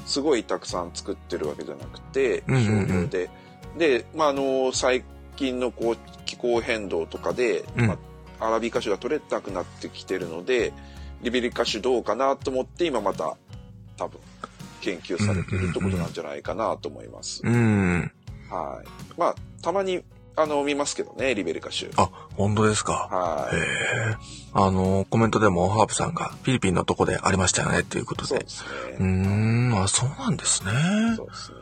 [0.05, 3.31] すごいたくさん作ってるわけじゃなくて、少量で。
[3.79, 5.05] で、まあ、あの、最
[5.37, 7.99] 近のこう、気候変動とかで、うん、ま
[8.41, 10.73] あ、アラビカ種が取れなくなってきてるので、
[11.23, 13.37] リベリカ種どうかなと思って、今また、
[13.97, 14.21] 多分、
[14.81, 17.43] 研究されてるってことなんじゃないかなと思います。
[17.45, 18.11] うん。
[18.51, 19.19] はい。
[19.19, 20.03] まあ、たまに
[20.37, 21.91] あの、見ますけどね、リベルカ州。
[21.97, 23.09] あ、本当ですか。
[23.11, 23.57] はい。
[23.57, 24.17] へえ。
[24.53, 28.29] あの、コメントでもハープさんがフィリピンのとこでありましたよねっていうことで。
[28.29, 28.97] そうですね。
[29.01, 30.73] うん、あ、そうなんですね。
[31.17, 31.57] そうですね。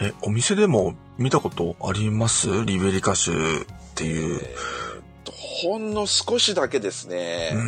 [0.00, 2.64] え、お店でも見たことあります？
[2.64, 4.40] リベリカ州っていう。
[4.42, 7.52] えー、と、ほんの少しだけですね。
[7.54, 7.58] う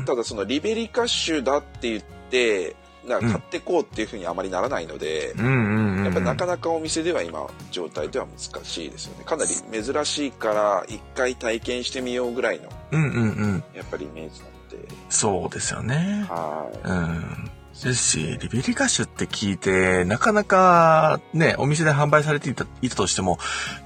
[0.00, 0.04] ん。
[0.06, 2.74] ただそのリベリカ州だって言って、
[3.08, 9.24] な買ってこうっていうふうにあまりならないので、やっぱなかなかお店では今状態では難しいですよね。
[9.24, 14.88] かなり珍しいから一回体験してみようぐらいの、うんうんうん、やっぱりイメージなので。
[15.08, 16.26] そうですよね。
[16.28, 17.50] はい、うん。
[17.84, 23.36] ですし、リベリカ種って聞いて、なかなかね、お店で販売されていたいたとしても、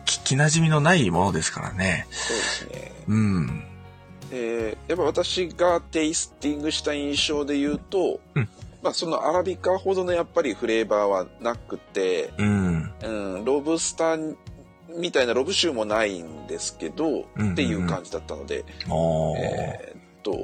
[0.07, 2.07] 聞き馴染みのないものですからね。
[2.11, 2.93] そうですね。
[3.09, 3.65] うん。
[4.31, 8.49] えー、やっぱ私がテイスティングした印象で言うと、うん、
[8.83, 14.37] まあ、そのアラビカほどのやっぱりフレーバーはなくて、うん、うん、ロブスター
[14.97, 18.65] みたいなロブ臭もないんですけど、うんうん、っていう感じだったので、
[19.39, 20.37] えー、っと、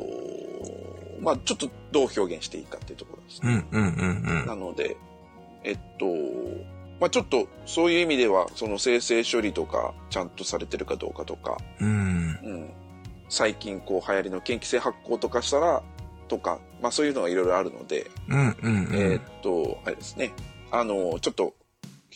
[1.21, 3.67] まあ、ちょっとどう表現していいかっていうところですね。
[3.73, 4.97] うんうんうんうん、なので、
[5.65, 6.07] えっと、
[7.01, 12.71] まあ、ちょっとそういう意味では、その生成処理とかちゃんとされてるかどうかとか、うん、うん、
[13.29, 15.83] 最近こう流行りの嫌気性発酵とかしたら、
[16.29, 20.33] とか、まあそういうのがいろいろあるので、うんうんうん、えー、っと、あれですね。
[20.71, 21.55] あの、ちょっと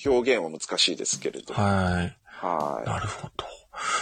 [0.07, 1.55] 表現は難しいですけれど。
[1.55, 1.63] は
[2.03, 2.17] い。
[2.25, 2.89] はい。
[2.89, 3.45] なるほど。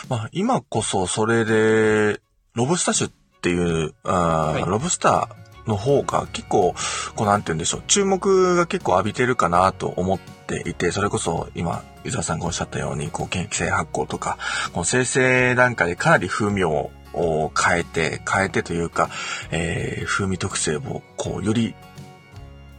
[0.08, 2.20] まあ今こそそれで、
[2.54, 4.12] ロブスター種っていう、あ
[4.52, 6.74] はい、ロブスターの方が結構、
[7.14, 14.38] こうなんて言うんでしょう、注目が結構浴びてるかなと思っていて、それこそ今、伊沢さんがおっしゃったように、こう、研気性発酵とか、
[14.72, 19.10] この生成段階でかなり風味をを変えて、変えてというか、
[19.50, 21.74] えー、風味特性をこう、より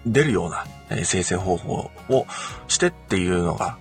[0.06, 2.26] 出るような、えー、生成方法を
[2.67, 3.78] してっていうのが、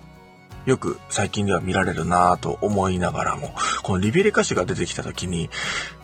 [0.65, 5.49] よく最近では見られるなぁと思いながらも、このリベリカ種が出てきた時に、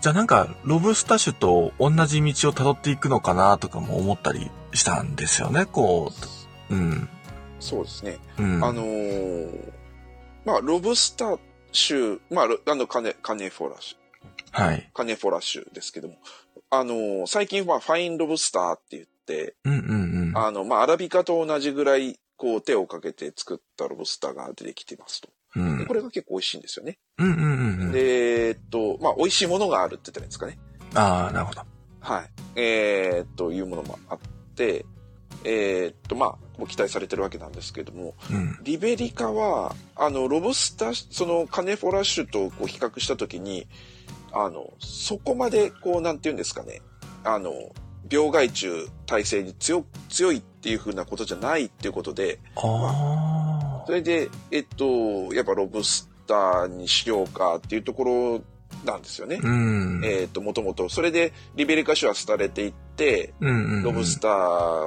[0.01, 6.11] じゃあなんかロブスタ種と同じ道を辿っていくのかなとかも思ったりしたんですよね、こ
[6.69, 6.75] う。
[6.75, 7.09] うん。
[7.59, 8.17] そうですね。
[8.39, 9.71] うん、あのー、
[10.45, 11.37] まあ、ロブスタ
[11.71, 13.96] 種、まあ、あの、カネ、カネフォラ種。
[14.57, 14.89] はい。
[14.93, 16.15] カネフォラッシュですけども、
[16.69, 25.29] あの、最近はファインロブスターって言って、うんうんうん、あの、まあ、アラビカと同じぐらい、こう、手をかけて作ったロブスターが出てきてますと。
[25.55, 25.85] うん。
[25.85, 26.97] これが結構美味しいんですよね。
[27.17, 27.91] うんうんうん、うん。
[27.91, 30.59] で、えっと、まあ、美味しいものがあるって言ったらいいんですかね。
[30.95, 31.61] ああ、なるほど。
[31.99, 32.29] はい。
[32.55, 34.19] えー、っと、いうものもあっ
[34.55, 34.85] て、
[35.43, 43.67] えー、っと、まあ、期待されてるわけなんですけれども、うん、リベリカは、あの、ロブスター、そのカネフォラッシュとこう比較したときに、
[44.31, 46.81] あの、そこまで、こう、なんて言うんですかね、
[47.23, 47.51] あの、
[48.09, 52.39] 病害虫耐性に強強いっていうふうなことじゃないっていうことで、
[53.85, 58.41] それで、えっと、やっぱロブスターにしようかっていうところ
[58.85, 59.39] なんですよね。
[59.41, 60.89] うん、えっと、もともと。
[60.89, 64.31] それで、リベリカ種は廃れていって、ロブスター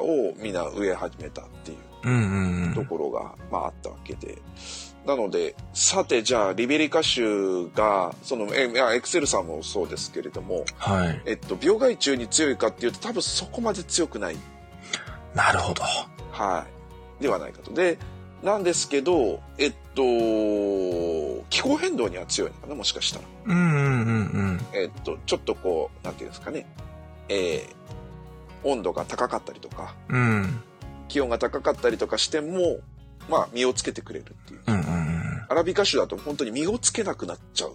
[0.01, 4.39] をみんな植え始めたっていうところが、まああったわけで。
[5.07, 11.23] なので、さて、じゃあ、リベリカ種が、その、え、エクセルさんもそうですけれども、はい。
[11.25, 14.37] えっと、病害虫に強いかっていうと、多分そこまで強くない。
[15.35, 15.83] なるほど。
[16.33, 16.67] は
[17.19, 17.23] い。
[17.23, 17.73] ではないかと。
[17.73, 17.99] で、
[18.43, 20.03] なんですけど、えっと、
[21.51, 23.25] 気候変動には強いのかな、もしかしたら。
[23.47, 24.61] うんうんうんうん。
[24.73, 26.67] えっと、ちょっとこう、なんていうんですかね、
[27.29, 30.63] えー、温度が高かったりとか、うん、
[31.09, 32.79] 気温が高かったりとかしても、
[33.29, 34.61] まあ、身をつけてくれるっていう。
[34.67, 37.75] うんうんうん、アラビカ種だと本当に身をつけなくなっちゃう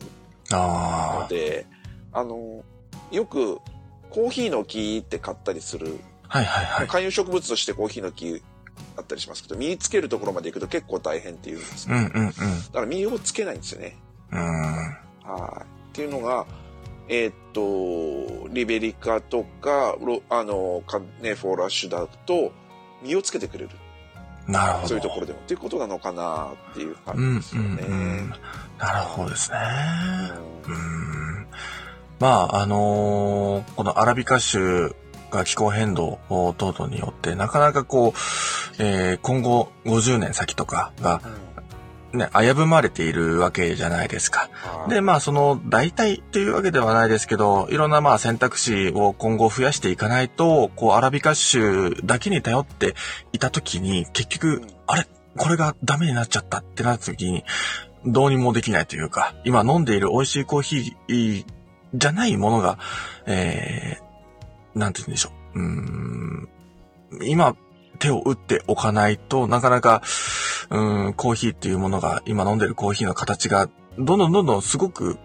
[0.51, 1.65] ので、
[2.11, 2.63] あの、
[3.11, 3.59] よく
[4.09, 5.99] コーヒーの木って買ったりする。
[6.27, 6.87] はいはいはい。
[6.87, 8.41] 観葉植物としてコーヒーの木
[8.97, 12.31] あったりしますけど、身につけるところまで行くと結構大変っていうんですよ、うんうんうん。
[12.31, 12.33] だ
[12.73, 13.97] から身をつけないんですよね。
[14.31, 14.39] うん。
[14.39, 15.63] はい。
[15.63, 16.45] っていうのが、
[17.07, 19.95] えー、っと、リベリカとか、
[20.29, 22.51] あの、カネフォーラッシュだと、
[23.03, 23.69] 身をつけてくれる。
[24.47, 24.87] なるほど。
[24.89, 25.39] そういうところでも。
[25.39, 27.83] っていうことなのかなっていう感じですよね。
[27.87, 28.29] うんうんうん、
[28.79, 29.57] なるほどですね。
[30.67, 31.47] うん、
[32.19, 34.95] まあ、あのー、このアラビカ州
[35.31, 41.21] が気候変動等々によって、なかなかこう、えー、今後50年先とかが、
[42.15, 44.49] ね、危ぶまれているわけじゃないですか。
[44.89, 52.95] で、まあ、その、代替というわけではないですけど、いろんなまあ選択肢を今後増やしていかないと、こう、アラビカ州だけに頼って
[53.33, 55.07] いたときに、結局、あれ？
[55.37, 57.43] これがダメになっちゃったってなったときに、
[58.05, 61.45] どうにもできないというか、今飲んでいる美味しいコーヒー
[61.93, 62.79] じゃないものが、
[63.25, 65.59] えー、なんて言うんでしょう。
[65.59, 66.49] うーん
[67.23, 67.55] 今、
[67.99, 70.01] 手を打っておかないとなかなか、
[70.69, 75.17] うん、コーヒーっていうものが、今飲んでるコーヒーの形が、どんどんどんどんすごく、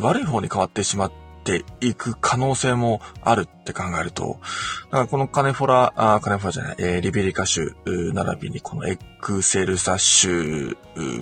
[0.00, 1.12] 悪い方に変わってしまっ
[1.44, 4.38] ていく可能性もあるって考えると、
[4.86, 7.72] だからこのカネフォラ、あカネフォラじゃない、えー、リベリカ種、
[8.12, 10.74] 並びにこのエクセルサ種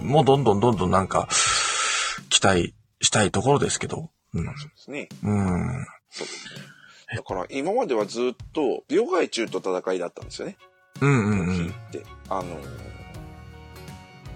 [0.03, 1.29] もどんどんどんどんなんか、
[2.29, 4.11] 期待したいところですけど。
[4.35, 5.09] うん、そうですね。
[5.23, 5.87] うん。
[7.17, 10.57] だから今まではずっと病害虫と戦いだったんですよね。
[11.01, 11.69] うんうんうん。
[11.69, 12.57] って、あの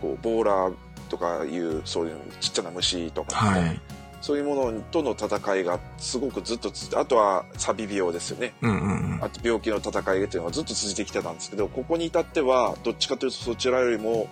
[0.00, 0.74] こう、ボーラー
[1.08, 3.80] とかいう、そういうちっちゃな虫とか、はい、
[4.20, 8.54] そういうものとの戦いがすごくずっとあとはサビ病ですよね。
[8.62, 14.28] うんうんうん、あと病気の戦いっていうのがずっと続いてきてたんですけど、ここに至っては、どっちかというとそちらよりも、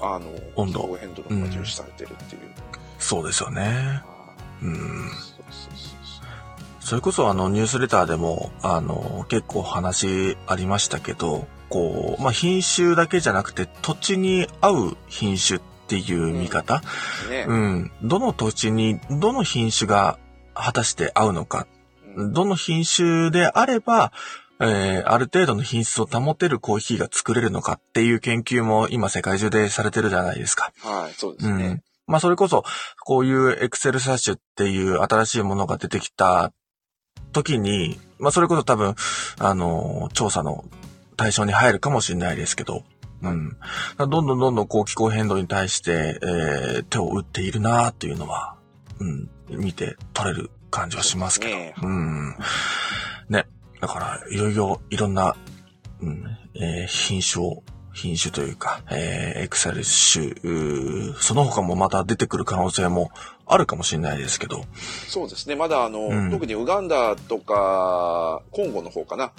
[0.00, 2.42] あの、温度変動の方が重視されてるっていう。
[2.42, 2.50] うん、
[2.98, 4.02] そうですよね。
[4.62, 5.10] うん。
[6.80, 16.82] それこそあのニュースレターでもあの結構話ありましたけど、こう、まあ、品種だけじゃなくて土地に合う品種っていう見方、
[17.24, 17.92] うん、ね、うん。
[18.02, 20.18] どの土地にどの品種が
[20.52, 21.66] 果たして合うのか、
[22.16, 24.12] うん、どの品種であれば、
[24.60, 30.72] えー、ある程度の品質を保てるコーヒーが作れるのかっていう研究も今世界中でされてるじゃないですか。
[30.82, 31.66] はい、そうですね。
[31.66, 32.64] うんまあそれこそ、
[33.04, 36.52] こういうエクセルサッシュっていう新しいものが出てきた
[37.32, 38.96] 時に、まあそれこそ多分、
[39.38, 40.64] あの、調査の
[41.20, 42.82] 対象に入るかもしれないですけど、
[43.20, 43.54] うん。
[43.98, 48.56] どんどんどんどんこう気候変動に対して、えー、手を打っているなっていうのは、
[49.00, 51.54] うん、見て取れる感じはしますけど。
[51.54, 52.36] うね、うん。
[53.28, 53.46] ね。
[53.82, 55.36] だから、いろいろ、いろんな、
[56.00, 60.34] うん、えー、品種を、品種というか、えー、エクセル種、
[61.20, 63.10] その他もまた出てくる可能性も
[63.44, 64.64] あるかもしれないですけど。
[65.06, 65.54] そうですね。
[65.54, 69.32] まだあの、うん、特にウガンダとか、コンゴの方かな。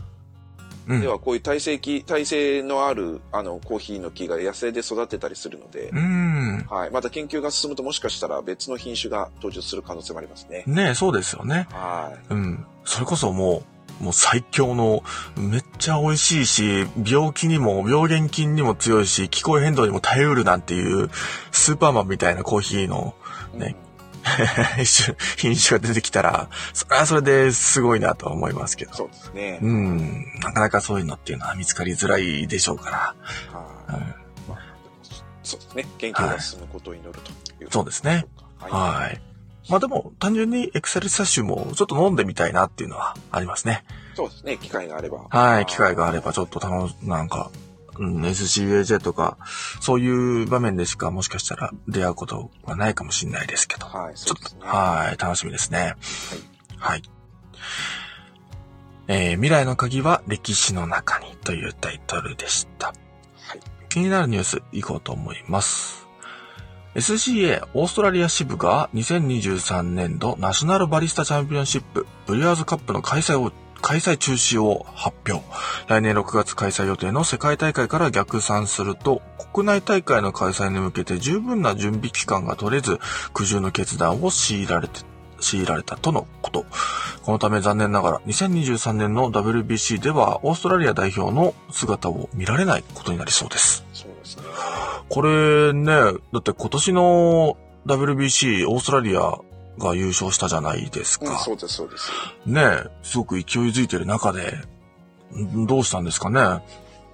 [0.88, 6.92] ではこういう耐性木、耐性のあるあのコーヒーの木が野生で育てたりするので、うん、はい。
[6.92, 10.64] また研究が進むともしかしたら別の品種が登場する可能性もありますね。
[10.66, 11.68] ねそうですよね。
[11.72, 12.34] はい。
[12.34, 12.66] うん。
[12.84, 13.64] それこそも
[14.02, 15.04] う、もう最強の、
[15.38, 21.12] めっちゃ美味しいし、病気にも、病原菌にも強いし、気候変動にも耐えうるなんていう、
[21.52, 23.14] スーパーマンみたいなコーヒーの
[23.54, 23.91] ね、うん
[25.38, 28.94] 品種が出てきたら、それはそれですごいなと思いますけど。
[28.94, 29.60] そうですね。
[29.62, 30.26] うん。
[30.42, 33.16] なかなかそういうのっていうのは見つかりづらいでしょうから。
[33.54, 34.16] はい、うん、
[35.44, 35.86] そうですね。
[35.98, 38.26] 研究が進むことを祈るという、そうですね。
[38.60, 38.72] はい。
[38.72, 39.22] はい。
[39.70, 43.86] まあでも、単純にエクセルサッシュもちょっと飲んでみたいなっていうのはありますね。
[44.16, 44.58] そうですね。
[44.58, 45.28] 機会があれば。
[45.30, 45.66] はい。
[45.66, 47.52] 機会があればちょっと楽し、なんか、
[48.00, 49.38] うん、SCAJ とか、
[49.80, 53.86] そういう場面でしかもしかしたら出会うことはないかもしれないですけど。
[53.88, 54.66] はい、ちょっと。
[54.66, 55.96] はい、楽しみですね。
[56.78, 57.04] はい。
[59.08, 62.88] えー、未来の鍵は歴史の中にというタイトルでした。
[62.88, 62.96] はい。
[63.90, 66.02] 気になるニュース行こうと思います。
[66.96, 75.44] SCA オーストラリア支部が2023年度ナショナルバリスタチャンピオンシップブリュアーズカップの開催を開催中止を発表。
[75.88, 79.22] 来年6月開催予定の世界大会から逆算すると、
[79.54, 83.00] 国内大会の開催に向けて十分な準備期間が取れず、
[83.34, 85.02] 苦渋の決断を強いられて、
[85.40, 86.66] 強いられたとのこと。
[87.24, 93.84] このため残念ながら2023年の WBC ではオーストラリア代表の姿を見られないことになりそうです。
[93.94, 94.44] そうですね。
[95.10, 99.40] これね、だって今年の WBC オーストラリア
[99.82, 101.40] が優勝したじゃないですうん、か。
[101.40, 102.12] そうです、そうです。
[102.46, 102.62] ね
[103.04, 104.58] すごく勢いづいてる中で、
[105.36, 106.40] んどうしたんですかね？
[106.40, 106.62] あ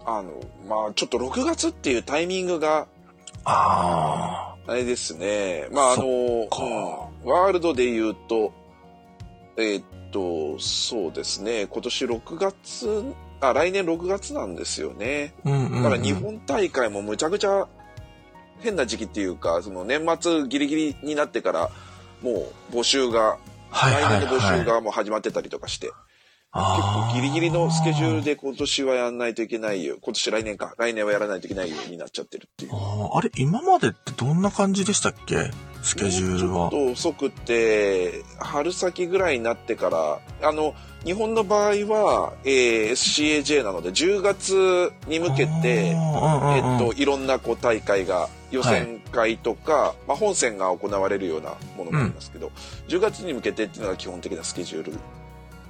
[0.05, 0.31] あの、
[0.67, 2.87] まあちょっと6月っていうタイミングが、
[3.43, 5.67] ああれですね。
[5.71, 6.47] まああの、
[7.23, 8.53] ワールドで言うと、
[9.57, 11.67] えーっと、そうですね。
[11.67, 15.33] 今年6月、あ、来年6月なんですよね。
[15.45, 15.49] ー。
[15.49, 15.83] うんうん、うん。
[15.83, 17.67] だから日本大会もむちゃくちゃ
[18.59, 21.69] 変な時期っていうか、その年末ギリギリになってから、
[22.21, 23.37] もう募集が、
[23.69, 29.97] はいはいはい、来年の募集がもう始まってたりとかして、結構ギリギリのスケジュールで今年はやんないといけないよ。
[30.01, 30.73] 今年来年か。
[30.77, 32.71] 来年はやらないといけないようになっちゃってるっていう。
[32.73, 35.51] あーあれ、今までってどんな感じでしたっけ？
[35.83, 36.75] スケジュールはち。
[36.75, 40.73] ょっと遅くて、春先ぐらいになってから、あの、
[41.05, 52.51] 日本の場合は、えー SCAJ なので、10月に向けて、えうんうんうんっと、いろんなこう大会が、予選会とか、まあ、本戦が行われるようなものもありますけど、
[52.87, 54.93] 10月に向けてっていうのが基本的なスケジュール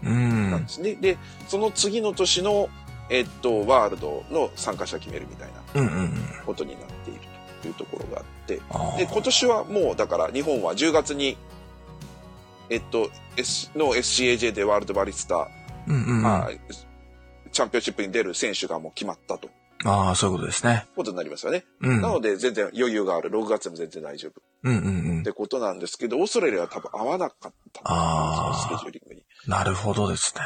[0.03, 0.95] うんなんですね。
[0.95, 1.17] で、
[1.47, 2.69] その次の年の、
[3.09, 6.13] えっと、ワールドの参加者決めるみたいなうんうんうん。
[6.45, 7.21] ことになっている
[7.61, 8.55] というところがあって、
[8.97, 11.37] で、今年はもう、だから日本は10月に、
[12.69, 15.47] えっと、S、の SCAJ でワールドバリスタ、
[15.87, 16.21] うんうんうん。
[16.21, 16.49] まあ、
[17.51, 19.49] チャンピオンシップに出る選手がもう決まったと。
[19.85, 20.87] ああ、そういうことですね。
[20.95, 21.65] ことになりますよね。
[21.81, 22.01] うん。
[22.01, 23.29] なので、全然余裕がある。
[23.29, 24.41] 6月でも全然大丈夫。
[24.63, 25.23] うんうんうんっ。
[25.23, 27.81] てことなんですけど、オーストラリアは多分合わなかった。
[27.83, 29.23] あーそのスケジューリングに。
[29.47, 30.41] なるほどですね。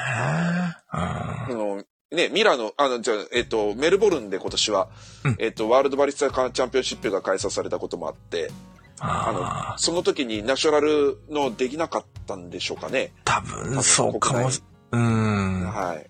[0.89, 4.89] あの、ね、ミラノ、あの、じゃあえっと、メルボルンで今年は、
[5.23, 8.51] うんえっと、ワールドバリスタチャンピオンシップが開催されたこともあって、
[8.99, 9.29] ああ
[9.69, 13.13] あの、その時にナショナルのできなかったんでしょうかね。
[13.23, 14.61] 多分、そうかもし、
[14.91, 15.63] うん。
[15.63, 16.09] はい。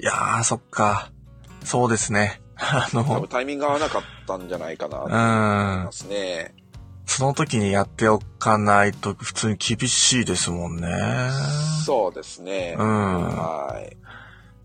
[0.00, 1.10] いやー、そっか。
[1.64, 2.40] そうですね。
[2.56, 5.18] あ多分の、タイミング合わなかったんじゃないかなと思いうん
[5.84, 5.92] ま。
[5.92, 6.54] すね。
[7.06, 10.88] その時にやっておかないと普通に厳しいですもんね。
[11.86, 12.76] そうですね。
[12.78, 13.22] うん。
[13.28, 13.96] はい。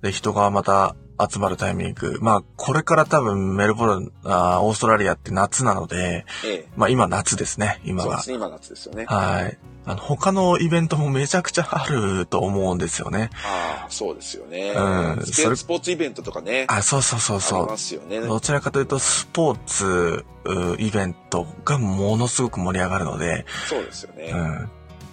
[0.04, 2.20] で、人がまた集まるタイミング。
[2.22, 6.68] まあ、これから多分メルボルン、あーオーストラリアって夏なので、ええ。
[6.76, 8.24] まあ今夏ですね、今はそうで。
[8.24, 8.36] すね。
[8.36, 9.06] 今夏ですよね。
[9.06, 9.58] はい。
[9.86, 13.30] あの、他のイベントもめちゃくちゃあると思うんですよね。
[13.45, 14.74] ああ、そうですよね。
[14.76, 16.66] うんスペそれスポーツイベントとかね。
[16.68, 17.68] あ、そうそうそうありそう。
[17.68, 18.20] ますよね。
[18.20, 24.32] どちらかというと、スポーツ、うイベントがものすごく盛り上がるので、そうですよね。
[24.34, 24.58] うん。
[24.66, 24.68] っ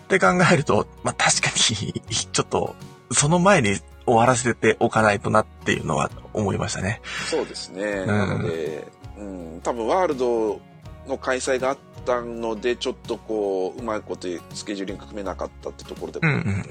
[0.08, 2.74] て考えると、まあ確かに、 ちょっと、
[3.12, 3.76] その前に
[4.10, 7.00] 終わらせておかないとなっていうのは思いましたね。
[7.30, 8.04] そうですね。
[8.04, 8.86] んなので、
[9.16, 10.60] うん、多分ワールド
[11.06, 16.66] の開催があったので、ちょっとこう、うまいことスケジューリング組めなかったってところでもうんうんうん。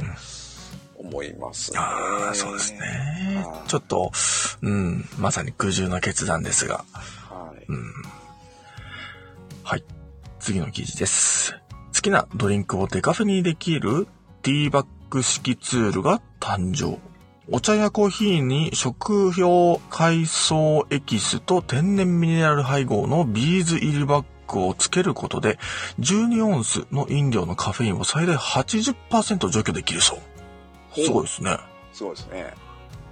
[0.98, 1.80] 思いますね。
[1.80, 2.80] ああ、そうですね
[3.46, 3.64] は。
[3.66, 4.12] いちょっと、
[4.62, 6.84] うん、まさに苦渋の決断ですが。
[7.30, 7.66] はい。
[7.70, 7.94] うん。
[9.64, 9.84] はい。
[10.40, 11.54] 次の記事です。
[11.96, 14.08] 好きなドリンクをデカフェにできる
[14.42, 16.98] ティーバッグ式ツールが誕生。
[17.52, 25.58] お茶やコーヒーに食用海藻エキスと天然ミネラル配合のビーズ入りバッグをつけることで、
[26.00, 30.20] 12オンスの飲料のカフェインを最大80%除去できるそう。
[31.04, 31.58] すごいですね。
[31.92, 32.54] すごいですね。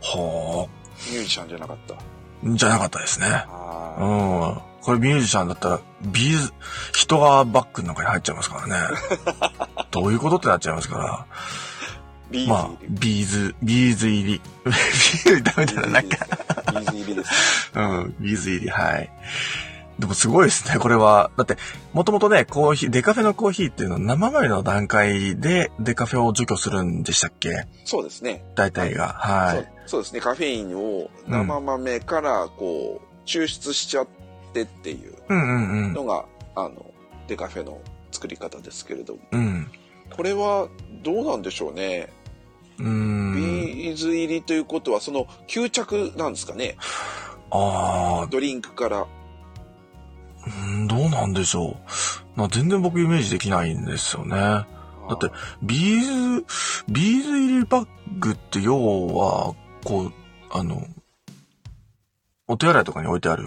[0.01, 0.67] は
[1.11, 1.95] ミュージシャンじゃなかった。
[1.95, 1.97] あ、
[2.43, 3.27] じゃなかったですね。
[3.27, 4.61] うあん。
[4.81, 6.53] これミュージシャンだったら、ビーズ、
[6.93, 8.75] 人がバッグの中に入っちゃいますからね。
[9.89, 11.25] どういうことってなっちゃいますから。
[12.30, 14.41] ービーズまあビーズ、ビーズ入り。
[14.65, 16.25] ビーズ入りダメだな、なんか。
[16.71, 17.71] ビーズ入りです。
[17.75, 19.09] うん、ビーズ入り、はい。
[19.99, 21.32] でもすごいですね、これは。
[21.38, 21.57] だって、
[21.91, 27.65] もともとね、コーヒー、デカフェのコーヒーっていうのは生豆の段階でデカフェを除去するんでしたっけ？
[27.84, 28.45] そうですね。
[28.53, 29.07] 大体が。
[29.07, 29.55] はい。
[29.55, 30.21] そうそうですね。
[30.21, 34.07] カフェインを生豆からこう、抽出しちゃっ
[34.53, 35.15] てっていう。
[35.30, 36.25] のが、
[36.55, 36.93] あの、
[37.28, 39.19] デカフェの作り方ですけれども。
[39.32, 39.71] うん。
[40.15, 40.67] これは
[41.03, 42.09] どうなんでしょうね。
[42.80, 43.36] うん。
[43.36, 46.78] ビーズ入りということは、その吸着なんですかね？
[47.49, 48.28] ああ。
[48.30, 49.07] ドリンクから。
[50.47, 51.75] うん、どうなんでしょう。
[52.36, 54.36] まあ、全然僕イメージできないんですよね。
[54.36, 54.65] だ
[55.13, 55.32] って、
[55.63, 56.45] ビーズ、
[56.89, 57.88] ビーズ入りバッ
[58.19, 58.75] グって要
[59.07, 60.13] は、こう、
[60.51, 60.86] あの、
[62.48, 63.45] お手洗いとかに置いてある、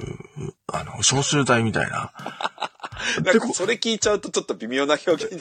[0.67, 2.13] あの、消臭剤みたいな。
[3.25, 5.39] なんかそれ聞いちゃうとちょっと微妙な表現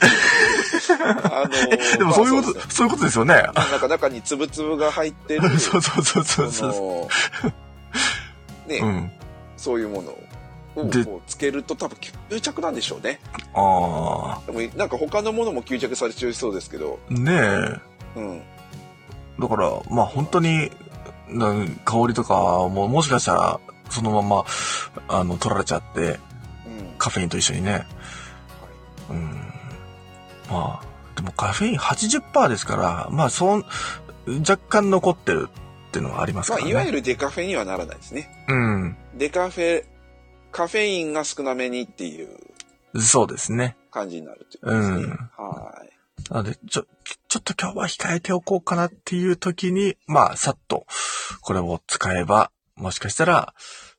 [0.90, 3.34] あのでもそういうこと、まあ、そういうことですよね。
[3.34, 5.48] なんか中につぶつぶが入ってる。
[5.60, 7.08] そうそうそうそうそ
[8.66, 8.70] う。
[8.70, 9.12] ね、うん、
[9.56, 10.12] そういうもの
[10.76, 11.96] をつけると多分
[12.30, 13.20] 吸着なんでしょうね。
[13.54, 14.52] ああ。
[14.52, 16.98] でもなんか他のものも吸着されちゃいそうですけど。
[17.10, 17.80] ねえ。
[18.16, 18.42] うん。
[19.38, 20.70] だから、まあ本当に、
[21.84, 23.60] 香りとかももしかしたら
[23.90, 24.44] そのまま、
[25.08, 26.18] あの、取られちゃって、
[26.98, 27.86] カフェインと一緒にね。
[29.10, 29.52] うん。
[30.48, 30.84] まあ、
[31.16, 33.64] でもカフェイン80%ですから、まあ、そん、
[34.26, 36.72] 若干残ってるっていうのはありますからね。
[36.72, 38.30] まあ、いわゆるデカフェにはならないですね。
[38.48, 38.96] うん。
[39.14, 39.84] デカフェ、
[40.52, 42.28] カフェインが少なめにっていう。
[43.00, 43.76] そうですね。
[43.90, 44.96] 感じになるということですね。
[44.96, 45.10] うん。
[45.10, 45.99] はい。
[46.30, 46.86] なので、ちょ、
[47.28, 50.86] ちょっと今日は控えておこうかなっていう時に、まあ、さっと、
[51.40, 53.54] これを使えば、もしかしたら、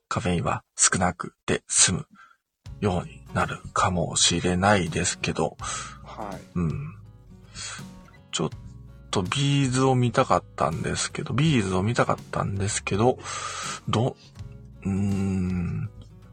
[0.08, 2.06] カフェインは少なくて済む
[2.80, 5.56] ようになるかもしれないですけど、
[6.04, 6.40] はい。
[6.54, 6.94] うん。
[8.30, 8.50] ちょっ
[9.10, 13.18] とビーズを見たかったんですけど、ビーズを見たかったんですけど、
[13.88, 14.16] ど、
[14.84, 15.90] うーん、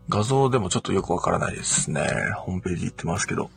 [0.10, 2.01] 画像でもちょっとよくわからないですね。
[2.38, 3.49] ホームページ言ってますけど。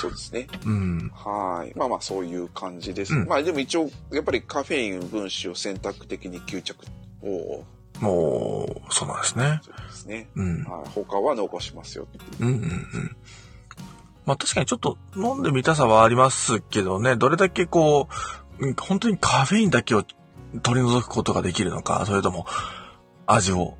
[0.00, 0.48] そうですね。
[0.64, 1.10] うん。
[1.14, 1.76] はい。
[1.76, 3.14] まあまあそういう感じです。
[3.14, 6.84] うん、まあでも一応、やっぱりカフェイン分子を選択的に吸着
[7.22, 7.62] を
[8.00, 9.60] もう、そうなんですね。
[9.62, 10.28] そうですね。
[10.34, 10.64] うん。
[10.64, 12.06] はい、他は残しますよ
[12.40, 13.16] うんうんうん。
[14.24, 18.08] まあ確かにちょっと飲んでみたさはありますけどね、どれだけこ
[18.60, 20.04] う、本当にカフェインだけを
[20.62, 22.46] 取り除くことができるのか、それとも
[23.26, 23.77] 味を、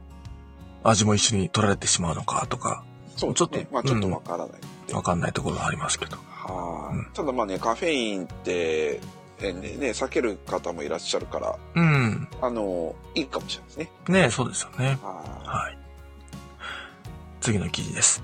[0.89, 2.84] 味も一緒に取られてしまうのかとか。
[3.16, 4.47] そう、ね、ちょっと、まあちょっとわからない。
[4.49, 4.59] わ、
[4.95, 6.16] うん、かんないところはありますけど。
[6.16, 9.01] はい、うん、ただまあね、カフェインって、
[9.41, 12.28] えね、ね、避ける方もいらっしゃるから、うん。
[12.41, 13.91] あの、いいかもしれないですね。
[14.22, 14.99] ねそうですよね。
[15.03, 15.78] はい。
[17.41, 18.22] 次の記事です。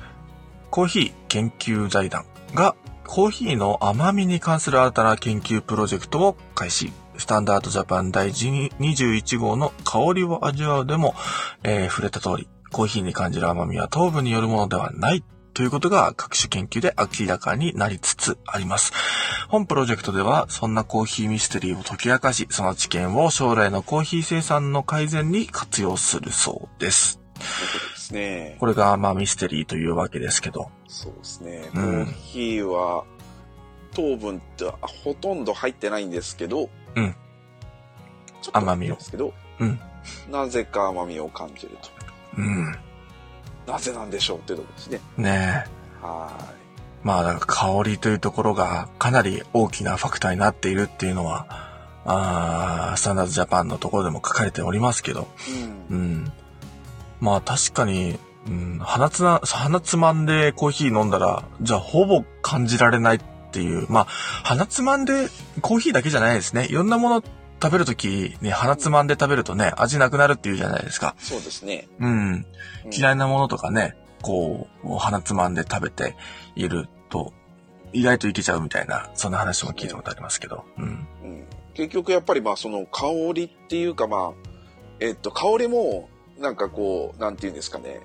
[0.71, 2.75] コーヒー研究財団が
[3.07, 6.93] コーヒーの甘みに関する新たな研究プロジェクトを開始。
[7.17, 11.15] スタンダードジャパン第21号の香りを味わうでも、
[11.63, 15.23] えー、触れた通り、コーヒーに感じる甘みは糖分によるものではない
[15.53, 18.93] ということが各種研究で明らかになりつつあります。
[19.49, 27.21] 本プロジェクトでは、そんなコーヒーミステリーを解き明かし、その知見を将来のコーヒー生産の改善に活用するそうです。
[27.39, 28.57] ですね。
[28.59, 30.73] これが、まあ、ミステリーというわけですけど。
[30.89, 31.69] そうですね。
[31.73, 33.05] コーヒーは、
[33.95, 37.15] 糖分ってほとんど入ってないんですけど、うん。
[38.53, 38.97] 甘みを。
[38.97, 39.79] ですけど、うん。
[40.29, 41.94] なぜか甘みを感じると。
[42.37, 42.77] うん。
[43.67, 45.01] なぜなんでしょうっていうところですね。
[45.17, 45.65] ね
[46.03, 46.05] え。
[46.05, 46.55] はい。
[47.05, 51.47] まあ、だから香りというところがかなり大きなファクターになっているっていうのは、
[52.07, 55.29] あスタンダードジャパンのところでも書かれておりますけど、
[55.91, 56.33] うん、うん、
[57.21, 63.21] まあ確かに、うん、鼻つな、鼻つまんでコーヒー飲んだら、じゃあほぼ感じられないっ
[63.53, 64.07] ていう、まあ、
[64.45, 65.29] 鼻つまんで
[65.61, 66.67] コーヒーだけじゃないですね。
[66.67, 67.25] いろんなもの
[67.63, 71.15] 食べるときに鼻つまんで食べるとね、味なくなるっていうじゃないですか。
[71.19, 71.89] そうですね。
[71.99, 72.47] うん。
[72.93, 76.17] 嫌いなものとかね、こう、鼻つまんで食べて
[76.57, 77.33] いると、
[77.93, 80.65] 意外といけちゃうみたいな、そんな話も聞いたことありますけど。
[80.79, 80.85] うん。
[80.85, 84.33] うん、結局やっぱりまあその香りっていうかまあ、
[85.01, 88.01] えっと、香りも、なんかこう、なんていうんですかね、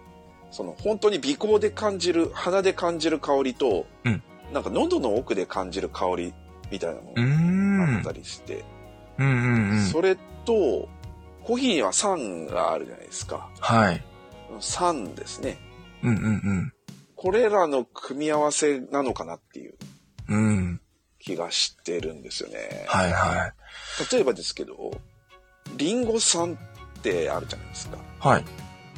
[0.52, 4.24] その本当に鼻孔で感じる、鼻で感じる香りと、うん、
[4.54, 6.34] なんか喉の奥で感じる香り
[6.72, 8.64] みたいなものがあったりして、
[9.20, 10.16] うんうんうん、それ
[10.46, 10.88] と、
[11.44, 13.50] コーヒーには酸があるじゃないですか。
[13.60, 14.04] はい。
[14.60, 15.58] 酸ですね。
[16.04, 16.74] うんうんうん。
[17.16, 19.76] これらの組み合わせなのかなっていう
[21.20, 22.86] 気がしてるんですよね。
[22.88, 24.14] はいはい。
[24.14, 24.92] 例えばですけど、
[25.76, 26.58] リンゴ酸
[26.98, 27.98] ってあるじゃないですか。
[28.20, 28.46] はい。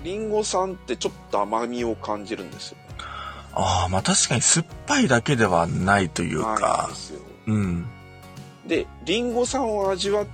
[0.03, 2.83] リンゴ酸ってちょっと甘みを感じるんですよ、ね。
[3.53, 6.87] ああ、まあ確かに酸っぱいだけではないというか。
[6.89, 7.21] ですよ。
[7.47, 7.85] うん。
[8.71, 10.27] で、リンゴ酸を味わっ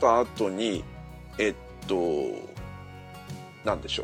[0.00, 0.82] た後に、
[1.38, 1.54] えっ
[1.86, 1.96] と、
[3.64, 4.02] なんでしょ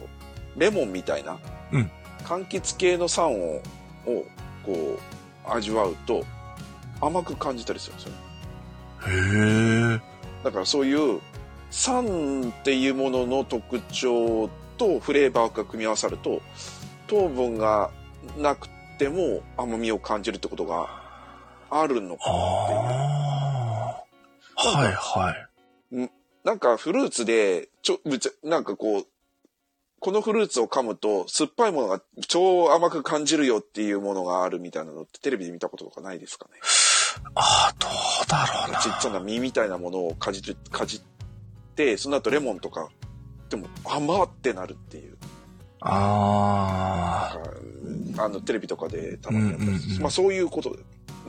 [0.56, 0.60] う。
[0.60, 1.36] レモンみたいな。
[1.72, 1.90] うん。
[2.22, 3.56] 柑橘系の酸を、
[4.06, 4.24] を、
[4.64, 5.00] こ
[5.46, 6.24] う、味わうと、
[7.00, 8.12] 甘く感じたりするんですよ
[9.08, 10.00] へえ。
[10.44, 11.20] だからそういう、
[11.72, 14.48] 酸っていうものの特徴
[14.78, 16.42] とフレーバーが組み合わさると、
[17.08, 17.90] 糖分が
[18.38, 18.68] なく
[19.00, 20.88] ても甘みを感じるってことが
[21.70, 23.23] あるのかなっていう。
[24.68, 26.10] はいはい。
[26.44, 29.06] なんかフルーツで、ちょ、ぶちゃ、なんかこう、
[30.00, 36.60] このフルーツを噛むと酸っぱいものが超甘く感じるよっていうものがあるみたいなのってテレビで見たこととかないですかね？
[37.34, 37.90] ああ、どう
[38.28, 38.78] だろうな。
[38.80, 41.00] ちっちゃな実みたいなものをかじる、かじっ
[41.74, 42.90] て、その後レモンとか、
[43.48, 45.16] でも甘ってなるっていう。
[45.80, 47.38] あ
[48.16, 48.22] あ。
[48.22, 50.76] あの、テレビとかでたまにやったり、うんうんうん、まあそういうこと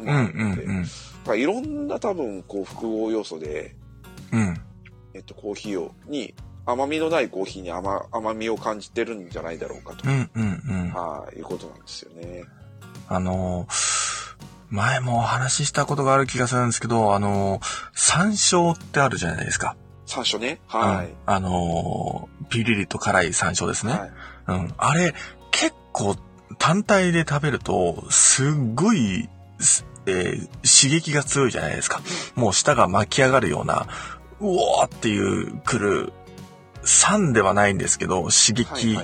[0.04, 0.86] なんで、うんうん
[1.28, 3.76] うん、いろんな多分こう複合要素で、
[4.32, 4.62] うん、
[5.14, 6.34] えっと、コーヒーを、に
[6.66, 10.10] 甘みのないコーヒーに甘甘みを感じてるんじゃないだろうかと。
[10.10, 10.90] うんうんうん。
[10.92, 12.44] はい、いうことなんですよね。
[13.08, 13.68] あの
[14.70, 17.62] 前もお話ししたことがある気がするんですけど、あの
[17.94, 19.76] 山椒ってあるじゃないですか。
[20.08, 20.60] 山椒ね。
[20.68, 21.08] はい。
[21.08, 23.94] うん、あのピリリと辛い山椒ですね。
[23.94, 24.12] はい、
[24.48, 24.74] うん。
[24.78, 25.14] あれ、
[25.52, 26.16] 結構
[26.58, 29.30] 単体で食べると、すっごい、
[30.08, 32.02] えー、刺激が強いじゃないですか。
[32.36, 33.88] もう舌が巻き上がるような、
[34.40, 36.14] うおーっていう来る
[36.84, 38.98] 酸ではないんですけど、刺激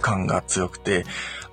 [0.00, 1.04] 感が強くて、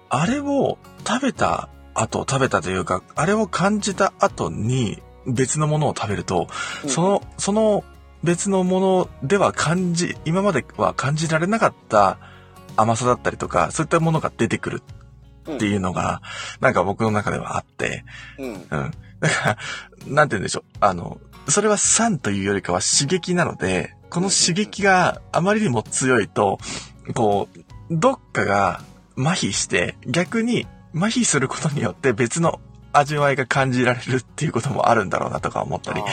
[0.10, 0.78] あれを
[1.08, 6.48] 食べた後、食べたというか、あれを感じた後に別のものを食べると、
[6.84, 7.84] うん、その、その
[8.24, 12.18] 別のものでは感じ、今までは感じられなかった
[12.76, 14.82] 甘さだったりとか、そういったものが出てくる。
[14.82, 15.01] っ
[15.58, 16.22] ていうのが、
[16.60, 18.04] うん、なんか僕の中ではあって、
[18.38, 18.54] うん。
[18.54, 18.66] うん。
[19.20, 19.58] だから、
[20.08, 20.64] なんて言うんでしょう。
[20.80, 26.60] あの、それは酸というよりかは刺激なので、この刺激があまりにも強いと、
[27.14, 28.82] こう、どっかが
[29.18, 32.60] 麻痺して、逆に麻痺することによって別の
[32.94, 36.04] 味わいが感じられるっていうこともあるんだろうなとか思ったり。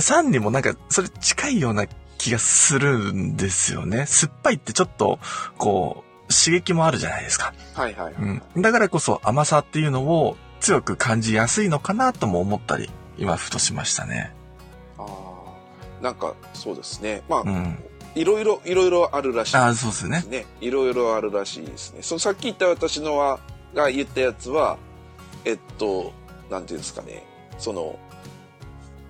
[0.00, 1.86] 酸にもなんか、それ近いような
[2.18, 4.06] 気がするんですよね。
[4.06, 5.18] 酸っぱいってちょっと、
[5.56, 7.54] こう、刺激もあるじゃないですか。
[7.74, 8.14] はいはい、はい、
[8.54, 8.62] うん。
[8.62, 14.32] だからこそ甘さっていうのを強く感じやすいのかなとも思ったり、今ふとしましたね。
[16.00, 17.22] なんか、そうですね。
[17.28, 17.78] まあ、うん、
[18.14, 19.62] いろいろ、いろいろあるらしいね。
[19.62, 20.46] あそうですね。
[20.60, 22.02] いろいろあるらしいですね。
[22.02, 23.40] そのさっき言った私のは、
[23.74, 24.78] が言ったやつは、
[25.44, 26.12] えっと、
[26.50, 27.24] なんていうんですかね。
[27.58, 27.98] その、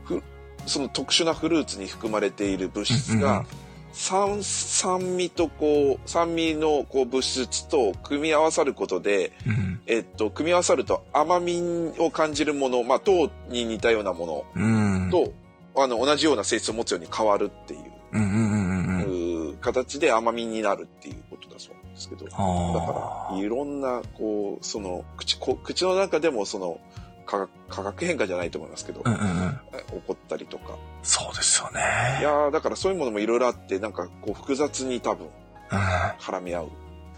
[0.04, 0.22] ふ、
[0.66, 3.44] その特殊なフルーツに含まれている物質が、
[3.92, 15.32] 酸、酸味とこう、酸味のこう物質と組み合わさることで、うん、えっと、組み合わさると甘みを感じるもの、まあ、糖に似たようなものと、
[15.76, 15.82] うん。
[15.82, 26.80] あの、同じような性質を持つように変わるっていう、形で甘みになるっていうことだそうなんですけど、だから、いろんな、こう、その、口、こ口の中でもその、
[27.28, 29.60] 化学変化じゃないと思いますけど、うんうんうん、
[30.00, 30.76] 起こったりとか。
[31.02, 31.80] そうですよね。
[32.20, 35.28] いやだからそういうものもいろいろあって、なんかこう複雑に多分、
[35.68, 36.70] 絡み合う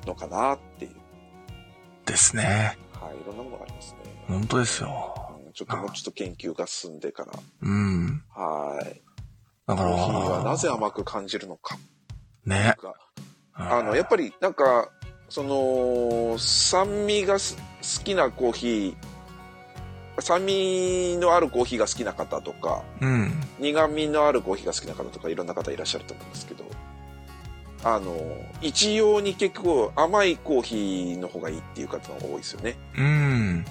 [0.06, 0.96] のかなっていう。
[2.04, 2.76] ですね。
[2.92, 3.98] はい、いろんなものがありますね。
[4.26, 5.14] 本当ですよ。
[5.54, 7.32] ちょっともうちょっと研究が進んでから。
[7.62, 8.22] うん。
[8.34, 9.02] はい。
[9.66, 9.90] だから。
[9.90, 11.76] コーヒーはなぜ甘く感じるのか。
[12.44, 12.74] ね。
[13.54, 14.88] あの、やっぱりなんか、
[15.28, 19.09] その、酸味が好きなコーヒー、
[20.20, 26.64] 酸味のあるコーヒーが好きな方とか、うん、苦味のあるコーヒーが好きな方とかいろんな方いらっしゃると思うんですけど、
[27.82, 28.16] あの、
[28.60, 32.76] 一様に結構甘いコーヒーの方がいいっていう方が多いですよね。
[32.96, 33.04] うん。
[33.04, 33.64] うん。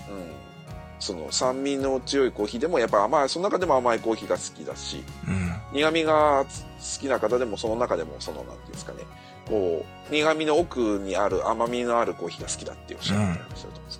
[0.99, 8.99] その酸味の強いコーヒーでもやっぱ甘いその中でも甘いコーヒーが好きだし、うん、苦味が好きな方でもその中でもそのなんていうんですかね
[9.47, 13.98] こう苦味の奥にある甘みのあるコーヒーが好きだっておっしゃってらっしゃると思うんです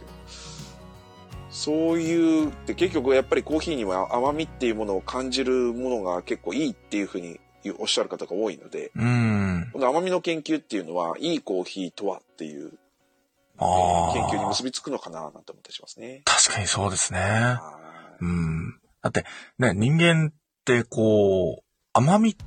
[1.50, 7.40] そういうって結局やっぱりコーヒーには甘みっていうものを感じるものが結構いいっていうふうに
[7.80, 12.72] おっしゃる方が多いので、うん、この甘みの研究っていうのはいいコーヒーとはっていう
[13.60, 16.22] 研究に結びつくのかななんて思ったりしますね。
[16.26, 17.58] 確かにそうですね。
[18.22, 18.80] うん。
[19.02, 19.26] だって、
[19.58, 20.34] ね、人間っ
[20.66, 22.38] てこう、甘み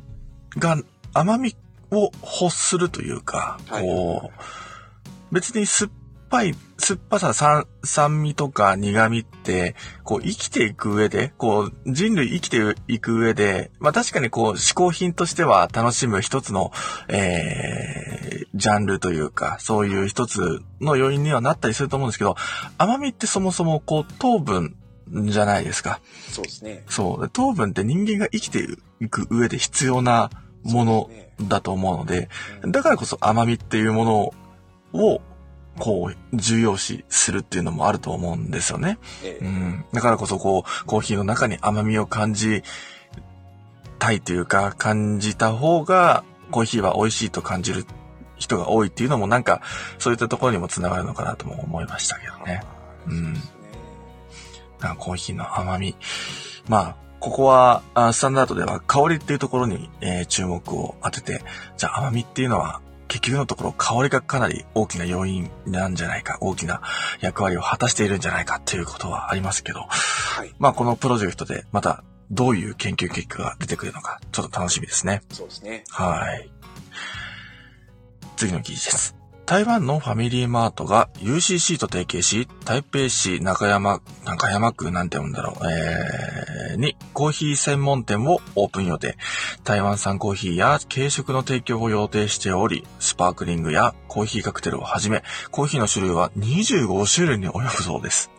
[0.56, 0.78] が、
[1.12, 1.54] 甘み
[1.90, 4.30] を欲するというか、こ
[5.30, 5.90] う、別に酸っ
[6.32, 16.72] ぱい、酸っぱさ、酸、酸味とか苦味って、こう生きていく上で、こう人類生きていく上で、まあ確かにこう嗜好品としては楽しむ一つの、
[17.08, 22.36] えー、ジャンルというか、そういう一つの要因にはなったりすると思うんですけど、
[22.78, 24.74] 甘みってそもそもこう糖分
[25.10, 26.00] じゃないですか。
[26.30, 26.82] そうですね。
[26.88, 27.28] そう。
[27.28, 28.66] 糖分って人間が生きて
[29.02, 30.30] いく上で必要な
[30.62, 31.10] もの
[31.42, 32.30] だと思うので、
[32.66, 34.32] だからこそ甘みっていうもの
[34.94, 35.20] を
[35.78, 38.98] こう、重要視するっていうのもあると思うんですよね。
[39.24, 39.84] ええ、うん。
[39.92, 42.62] だからこそ、こう、コーヒーの中に甘みを感じ
[43.98, 47.86] たいというか、感じた方が、コーヒーは美味しいと感じる
[48.36, 49.62] 人が多いっていうのもなんか、
[49.98, 52.62] そういったところにも繋がるのかなとも思いましたけどね。
[53.06, 53.34] うん。
[53.34, 53.40] なん
[54.80, 55.96] かコーヒーの甘み。
[56.68, 61.42] まあ、ここは、あスタンダードでは香りっていうところに、えー、注目を当てて、
[61.76, 62.80] じゃあ甘みっていうのは、
[63.12, 66.80] 結局のところ香りがかなり大きな要因なんじゃないか、大きな
[67.20, 70.54] 役割を果たしているんじゃないかっていうことはありますけど、はい。
[70.58, 75.20] まあこのプロジェクトでまたどういう研究結果が出てくるのか、ちょっと楽しみですね。
[75.30, 75.84] そうですね。
[75.90, 76.50] はい。
[78.36, 79.21] 次の記事です。
[79.52, 89.18] 台湾のファミリーマートが UCC と提携し、台北市中山、中山区なんて読んだろう、えー、にコーヒー専門店をオープン予定。
[89.62, 98.30] 台湾産コーヒーや軽食の提供を予定しており、スパークリングやコーヒーカクテルをはじめ、コーヒーの種類は25種類に及ぶそうです。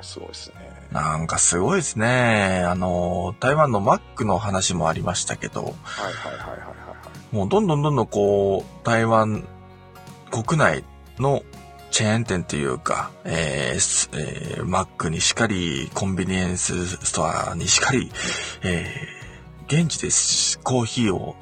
[0.00, 0.54] すごいですね。
[0.92, 2.62] なんかすごいですね。
[2.64, 6.66] あの、台湾のマックの話もありましたけど、はいはいはいはい、は
[7.32, 7.34] い。
[7.34, 9.44] もうどんどんどんどんこう、台湾
[10.32, 10.82] 国内
[11.18, 11.42] の
[11.90, 18.10] チェーン店っていうか、えーえー、マックにしかり、コンビニエンスストアにしかり、
[18.64, 20.08] えー、現地で
[20.64, 21.36] コーヒーを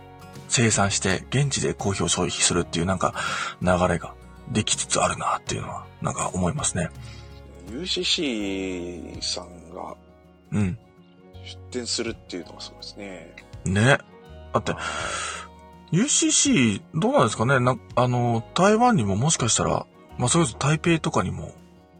[0.48, 3.14] 生産して、現地でコーヒーを消費するっていうなんか
[3.62, 4.14] 流れが
[4.50, 6.90] できつつあるなっていうのは、なんか思いますね。
[7.68, 9.94] UCC さんが、
[10.50, 10.76] うん。
[11.44, 13.36] 出店するっていうのがすごいですね。
[13.64, 13.98] ね。
[14.52, 14.74] だって、
[15.92, 17.58] UCC、どうなんですかね？
[17.60, 19.86] な、あの、台湾にももしかしたら、
[20.18, 21.52] まあ、それこそ台北とかにも、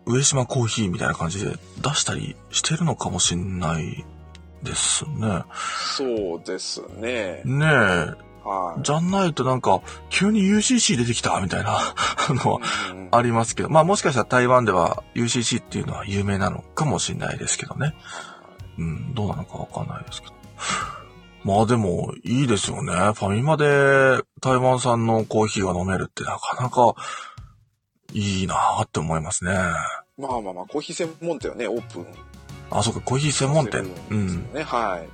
[0.06, 4.04] 上島コーヒーみたいな感じで出したりしてるのかもしんない
[4.62, 5.44] ですね。
[5.96, 7.42] そうですね。
[7.44, 8.30] ねえ。
[8.42, 8.82] はい。
[8.82, 11.78] じゃないとなんか、急に UCC 出てきたみたいな
[12.44, 12.60] のは
[13.10, 17.94] ありますけど、まあもしかしたら台湾では UCC っていうのは有名なのかもしれないですけどね。
[18.78, 20.34] うん、どうなのかわかんないですけど。
[21.42, 22.92] まあでも、いいですよね。
[22.92, 26.94] ファミマで台湾産のコーヒーが飲めるってなかなか
[28.12, 29.52] いいなって思いますね。
[30.18, 32.06] まあまあまあ、コーヒー専門店はね、オープン。
[32.70, 33.90] あ、そうか、コーヒー専門店。
[34.10, 34.52] うん。
[34.52, 35.08] ね、はい。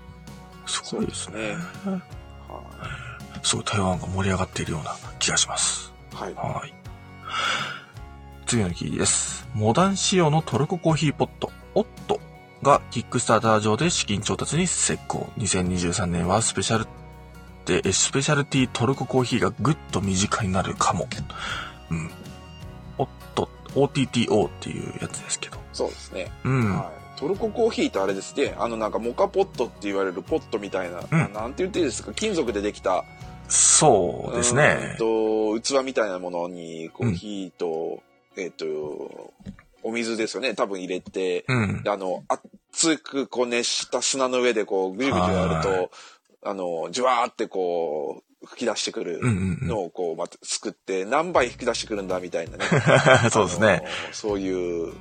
[0.69, 1.55] すごいですね。
[1.85, 2.03] すはい。
[3.43, 5.93] すごい台湾が盛り上がっているような気がします。
[6.13, 6.35] はい。
[6.35, 6.75] はい。
[8.47, 9.49] 次の記事です。
[9.55, 12.21] モダン仕様のトルココーヒーポット、オット
[12.67, 15.29] がキックスターター上で資金調達に成功。
[15.39, 16.87] 2023年はスペシャル
[17.65, 21.09] で、スペシャルティートルココーヒーがぐっと身近になるかも。
[21.91, 22.11] うん。
[22.99, 25.59] おっと、OTTO っていうやつですけど。
[25.73, 26.31] そうですね。
[26.45, 26.77] うん。
[26.77, 33.05] はいトルココーヒーってあれですね、あのなんかモカポットって言われるポットみたいな、うん、なんて言っていいですか、金属でできた。
[33.49, 34.97] そうですね。
[34.99, 38.03] と、器みたいなものにコーヒーと、
[38.37, 39.33] うん、えっ、と、
[39.87, 45.91] お水ですよね、多分入れて、うん、あの、熱くこう熱した砂の上でこうぐじゅぐじゅやると、
[46.43, 52.65] あの、じわーってこう、吹き出してくるのをこう、また作って、何倍吹き出してくるんだみたいなね。
[53.31, 53.83] そうですね。
[54.11, 54.93] そういう、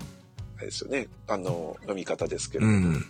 [0.57, 2.67] あれですよね、あの、飲み方ですけど。
[2.67, 3.03] うん。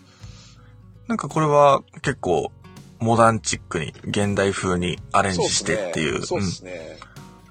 [1.08, 2.54] なんかこれは結構、
[3.00, 6.26] モダンチックに、現代風にアレンジしてっていう。
[6.26, 7.00] そうですね。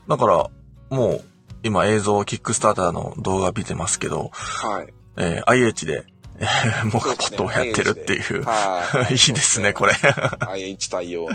[0.05, 0.51] うん、だから、
[0.89, 1.25] もう、
[1.65, 4.93] 今映像、キックスターターの動画見てますけど、はい。
[5.17, 6.05] えー、IH で、
[6.39, 8.43] えー、モカポットをやってるっていう。
[8.43, 9.15] はい。
[9.15, 9.95] いいですね、これ。
[10.47, 11.35] IH 対応の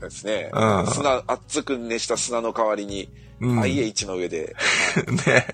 [0.00, 0.50] ですね。
[0.56, 0.86] うん。
[0.86, 4.56] 砂、熱く熱した砂の代わりに、うん、IH の上で。
[5.26, 5.46] ね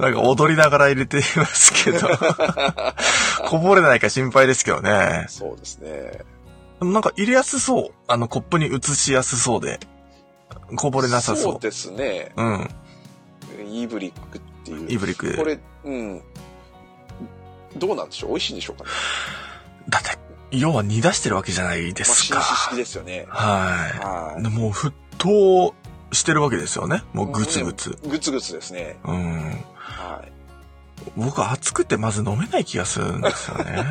[0.00, 2.08] なんか踊りながら入れていますけど
[3.46, 5.26] こぼれないか心配ですけどね。
[5.28, 6.24] そうですね。
[6.80, 7.90] なんか入れやすそう。
[8.08, 9.78] あの、コップに移しやすそうで。
[10.74, 11.52] こぼれなさそう。
[11.52, 12.32] そうですね。
[12.36, 12.68] うん。
[13.80, 14.90] イーブリックっていう。
[14.90, 15.36] イーブリック。
[15.36, 16.22] これ、うん。
[17.76, 18.30] どうなんでしょう？
[18.30, 18.90] 美味しいんでしょうかね？
[19.88, 20.18] だって、
[20.50, 22.38] 要は煮出してるわけじゃないですか。
[22.38, 23.26] まあ、式ですよね。
[23.30, 23.98] はい。
[23.98, 24.42] はい。
[24.50, 25.74] もう沸騰
[26.12, 27.02] してるわけですよね。
[27.14, 27.96] もうグツグツ。
[28.06, 28.98] グツグツですね。
[29.04, 29.64] うん。
[29.74, 30.32] はい。
[31.16, 33.84] 僕熱くてまず飲めない気がするんですよね。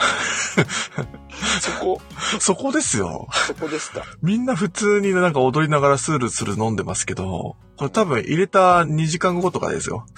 [1.60, 2.00] そこ？
[2.40, 3.28] そこですよ。
[3.46, 4.04] そこですか。
[4.22, 10.06] みんな普通になんか踊りながらスールスル飲んでますけど、これ多分入れた2時間後とかですよ。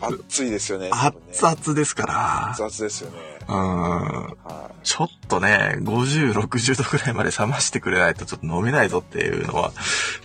[0.00, 0.90] 熱いですよね。
[0.92, 2.50] 熱々ですから。
[2.50, 3.18] 熱々ですよね。
[3.48, 4.36] うん。
[4.82, 9.72] ちょっとね、50、60度くらいまで冷ましてくれないとちょっと飲めないぞっていうのは、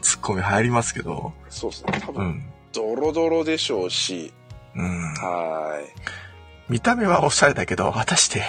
[0.01, 1.33] ツッコミ入りますけど。
[1.49, 2.01] そうですね。
[2.03, 4.33] 多分、うん、ドロドロでしょうし、
[4.75, 5.13] うん。
[5.13, 6.26] はい。
[6.69, 8.43] 見た目はおしゃれだけど、果たして、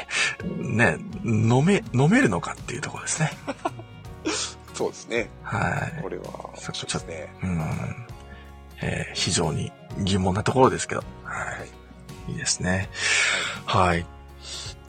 [0.44, 3.32] ね、飲め、飲めるのかっていうところですね。
[4.74, 5.30] そうですね。
[5.42, 6.02] はい。
[6.02, 6.24] これは、
[6.56, 7.32] そちょっとね。
[7.42, 8.06] うん。
[8.80, 11.02] えー、非常に疑問なところですけど。
[11.24, 11.44] は
[12.28, 12.32] い。
[12.32, 12.90] いいですね。
[13.64, 13.88] はい。
[13.88, 14.06] はい、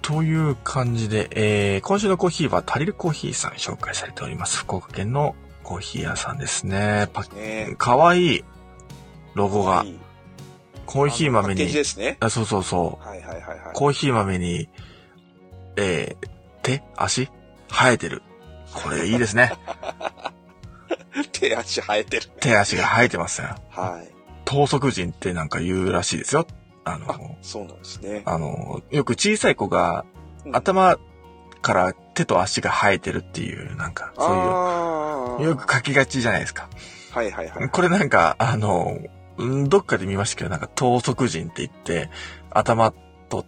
[0.01, 4.57] という感じで、えー、今週のコーヒーはタリルコーヒーさん紹介されております。
[4.57, 7.07] 福岡県のコーヒー屋さんですね。
[7.13, 8.43] パッ、かわいい。
[9.35, 9.83] ロゴが。
[9.85, 9.99] いい
[10.89, 11.71] コーヒー豆に。
[11.71, 12.17] ですね。
[12.19, 13.07] あ、そうそうそう。
[13.07, 13.59] はいはいはいはい。
[13.75, 14.67] コーヒー豆に、
[15.77, 16.27] えー、
[16.63, 17.29] 手足？
[17.69, 18.23] 生えてる。
[18.73, 19.53] これいいですね。
[21.31, 22.33] 手足生えてる、ね。
[22.39, 23.49] 手足が生えてますよ。
[23.69, 24.11] はい。
[24.45, 26.47] 等速人ってなんか言うらしいですよ。
[26.85, 28.23] あの、あそうなんですね。
[28.25, 30.05] あの、よく小さい子が、
[30.51, 30.97] 頭
[31.61, 36.67] から手と足が生えてるっていう、なんか、そういう、よく書きがちじゃないですか。
[37.11, 37.69] はいはいはい。
[37.69, 38.97] これなんか、あの、
[39.67, 42.09] どっかで見ましたけど、なんか、等速人って言って、
[42.51, 42.93] 頭
[43.29, 43.45] と、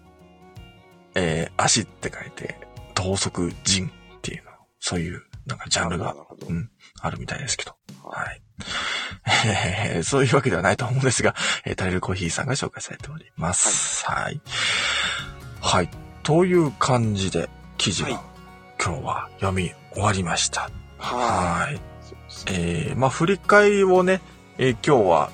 [1.15, 2.57] えー、足って書いて、
[2.93, 6.15] 等速人っていうの、そういう、なんかジャンルが、
[6.47, 6.69] うん、
[7.01, 7.75] あるみたいですけど。
[8.03, 8.41] はい。
[9.45, 11.35] えー、そういうわけではないと思うんですが、
[11.65, 14.05] えー、タイルコーヒーさんが紹介されております。
[14.05, 14.23] はい。
[14.23, 14.41] はい。
[15.59, 15.89] はい、
[16.23, 18.19] という感じで、記事は、はい、
[18.83, 20.69] 今日は読み終わりました。
[20.97, 21.71] はい。
[21.71, 21.81] はい
[22.47, 24.21] えー、まあ、振り返りをね、
[24.57, 25.31] えー、今日は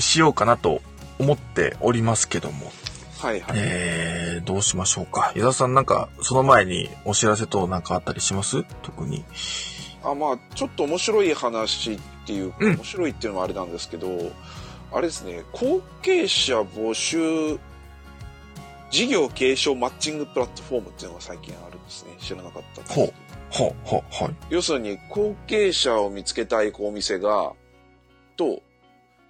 [0.00, 0.80] しようかなと
[1.18, 2.72] 思っておりますけども。
[3.18, 3.56] はいはい。
[3.56, 5.32] えー、どうしましょうか。
[5.36, 8.64] 伊沢さんなんか、その前にお知らせとなんかあったりします？
[8.82, 9.24] 特に。
[10.02, 14.08] あ、まあ、ちょっと面白い話っていう、うん、面白いっていうのもあれなんですけど、
[14.92, 17.60] あれですね、後継者募集、
[18.90, 22.10] 事業継承マッチングプラットフォームっていうのが最近あるんですね。
[22.18, 23.12] 知らなかったですほう。
[23.50, 24.34] ほう、ほう、はい。
[24.50, 27.52] 要するに、後継者を見つけたいお店が、
[28.36, 28.60] と、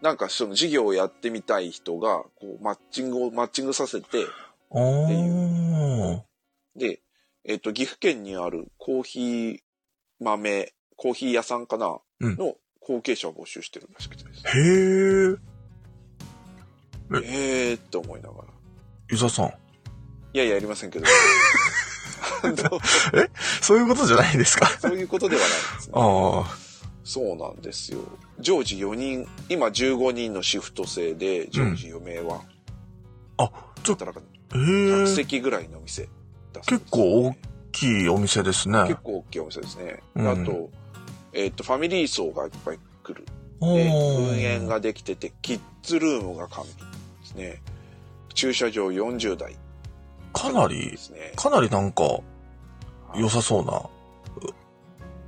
[0.03, 5.28] なんかその事業をやってみたい人が、こう、マッチングを、マッチングさせて、ってい
[6.12, 6.24] う。
[6.76, 7.00] で、
[7.44, 9.59] えっ、ー、と、岐阜県にあるコーヒー
[10.18, 14.50] 豆、コーヒー屋さんかな、うん、の後継者を募集してるらしくてですね。
[14.55, 14.59] へ
[15.30, 15.36] え。
[17.24, 18.48] ええって思いながら。
[19.12, 19.46] 伊沢さん。
[19.46, 19.50] い
[20.38, 21.07] やいや、やりませんけど。
[23.14, 23.30] え？
[23.61, 25.92] そういうことじゃないですかそういうことではないですね。
[25.94, 26.61] ああ。
[27.05, 28.00] そうなんですよ。
[28.38, 32.40] 常時4人、今15人のシフト制で、常時4名は。
[33.38, 33.50] うん、あ、
[33.82, 34.07] ちょっと、
[34.50, 36.09] 100席ぐらいのお店ね、
[36.66, 37.36] 結構大
[37.72, 38.82] きいお店ですね。
[38.82, 40.03] 結構大きいお店ですね。
[40.14, 40.70] うん、あと、
[41.32, 43.24] えっ、ー、と、ファミリー層がいっぱい来る。
[43.24, 43.28] で、
[43.61, 47.62] 運営ができてて、キッズルームが完備ですね。
[48.34, 49.57] 駐車場40台。
[50.32, 52.05] かなり、ね、かなりなんか、
[53.14, 53.82] 良さそうな。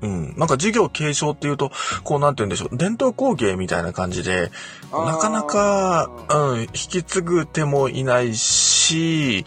[0.05, 0.34] うん。
[0.36, 1.72] なんか事業継承っていうと、
[2.05, 2.76] こうなんて言うんでしょう。
[2.76, 4.50] 伝統工芸みたいな感じで、
[4.92, 9.44] なかなか、うん、引き継ぐ手もいないし、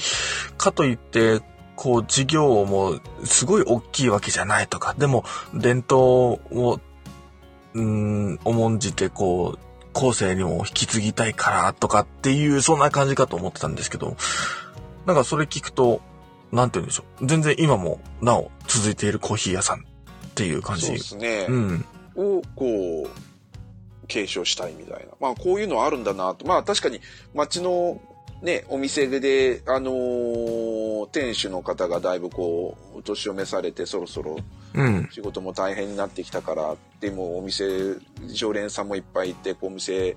[0.57, 1.41] かといって、
[1.75, 6.79] こう事業もすごい大きいわけじゃないとか、でも伝統を、
[7.75, 9.59] うん、重んじてこう、
[9.93, 14.17] 後世にも引き継ぎたいからとかっていう、そんな感じかと思ってたんですけど、
[15.05, 16.01] なんかそれ聞くと、
[16.51, 17.27] なんて言うんでしょう。
[17.27, 19.85] 全然今もなお続いているコーヒー屋さん
[20.37, 20.85] っていう感じ。
[20.85, 21.45] そうですね。
[21.49, 21.85] うん。
[22.15, 25.13] を、こう、継承したいみたいな。
[25.19, 26.47] まあこういうのあるんだなと。
[26.47, 27.01] まあ確かに
[27.33, 27.99] 街の
[28.41, 34.37] ね、お店で、あのー、店主の方がだいぶこう、お年を召されてそろそろ
[35.09, 37.95] 仕事も大変になってきたから、うん、でもお店、
[38.27, 40.15] 常連さんもいっぱいいて、こうお店、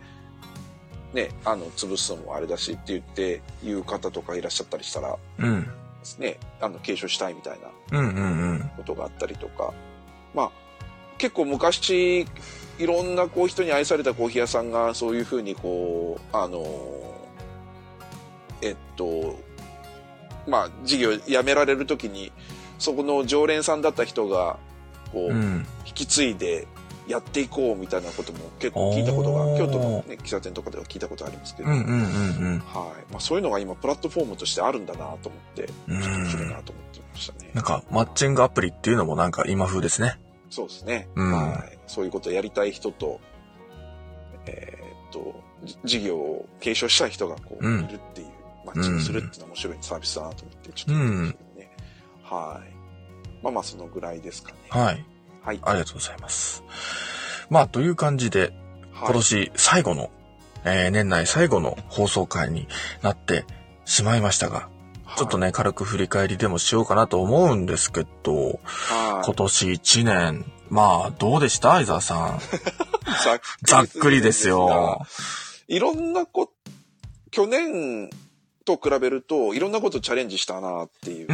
[1.15, 5.65] ね、あの、潰すのもあれだしって言って、言う方とかいらっしゃったりしたら、うん。
[5.65, 5.71] で
[6.03, 7.59] すね、あの、継承したいみたい
[7.91, 9.73] な、ことがあったりとか、
[10.35, 10.51] まあ、
[11.19, 12.27] 結構昔、
[12.79, 16.65] いろんなこう人に愛されたコーヒー屋さんがそういうふうにこう、あの
[18.63, 19.39] えっと、
[20.47, 22.33] まあ、事業辞められるときに、
[22.79, 24.59] そこの常連さんだった人が、
[25.13, 26.67] こう、うん、引き継いで
[27.11, 31.97] やっていこうみたいなことも結構聞いたことが、京都の、ね、喫茶店とかでは聞いたことありますけど、うんうんうんう
[32.57, 33.13] ん、はい。
[33.13, 37.51] まあ、そういうのが今、プラットフォームとしてあるんだなと思って、ちょっと面白いなと思ってましたね。
[37.53, 40.21] なんか、マッチングアプリっていうのもなんか今風ですね。
[40.51, 41.09] そうですね。
[41.17, 41.79] うん、はい。
[41.89, 43.21] そういうことをやりたい人と、
[44.47, 45.35] えー、っと、
[45.85, 48.29] 事業を継承したい人がこう、いるっていう
[48.65, 51.77] マッチングするっていうのは面白いサービスだなと思って、ちょっと思うんですけどね。
[52.23, 52.81] はい。
[53.43, 54.59] まあまあ、そのぐらいですかね。
[54.69, 55.05] はい。
[55.43, 55.61] はい。
[55.63, 56.63] ありがとうございます。
[57.49, 58.53] まあ、という感じで、
[58.95, 60.11] 今年最後の、
[60.65, 62.69] えー、年内最後の放送回に
[63.03, 63.45] なって
[63.85, 64.69] しまいましたが、
[65.17, 68.61] ちょっとね、軽く振り返りでもしようかなと思うんですけど、
[69.25, 71.73] 今年1年、まあ、どうでした？
[71.73, 72.41] 相沢さん。
[73.65, 75.05] ざっくりですよ。
[75.67, 76.51] いろんなこ、
[77.33, 78.11] 去年
[78.77, 81.29] と比べると、いろんなことチャレンジしたなっていう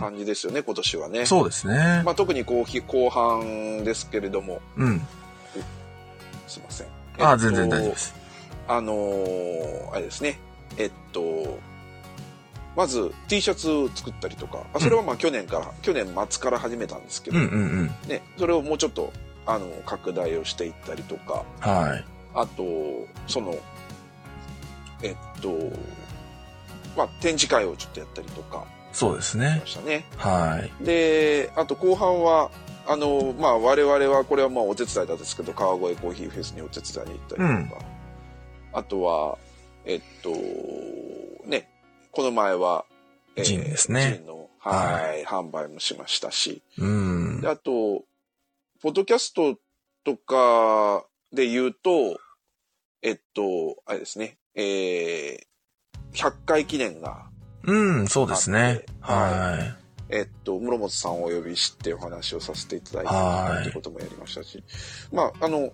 [0.00, 1.26] 感じですよね、今年はね。
[1.26, 2.02] そうですね。
[2.04, 4.60] まあ、特に後後半ですけれども。
[4.76, 5.00] うん。
[6.46, 6.86] すいません。
[7.18, 8.14] あ、全然大丈夫です。
[8.66, 10.38] あのー、あれですね。
[10.76, 11.58] えっと、
[12.76, 19.12] まず T シャツを作ったりとか、あそれはまあ去年から、うん、去年末から始めたんですけど、うんうんうん、ね、それをもうちょっと、
[19.46, 22.04] あの、拡大をしていったりとか、はい。
[22.34, 22.64] あと、
[23.26, 23.56] その、
[25.02, 25.48] えっと、
[26.98, 29.58] まあ、展示会をちょっとやったりとか、そうですね。
[29.60, 30.04] ましたね。
[30.16, 30.84] はい。
[30.84, 32.50] で、あと後半は、
[32.88, 37.84] あの、まあ、我々は、これはまあお手伝いなんですけど、川越コーヒーフェスにお手伝いに行ったりとか、
[38.72, 39.38] うん、あとは、
[39.84, 40.30] えっと、
[41.48, 41.68] ね、
[42.10, 42.84] この前は、
[43.36, 44.14] えー、ジンですね。
[44.18, 47.40] ジンの、はい、はい、販売もしましたし、うん。
[47.40, 48.04] で、あと、
[48.82, 49.56] ポッドキャスト
[50.02, 52.18] とかで言うと、
[53.02, 55.47] えっと、あれですね、えー、
[56.18, 57.26] 100回記念が。
[57.62, 58.84] うん、そうですね。
[59.00, 59.58] は
[60.10, 60.14] い。
[60.16, 64.64] えっと、室本さんをお呼びしてお話をさせていただいたってこともやりましたし、
[65.12, 65.70] まあ、あの、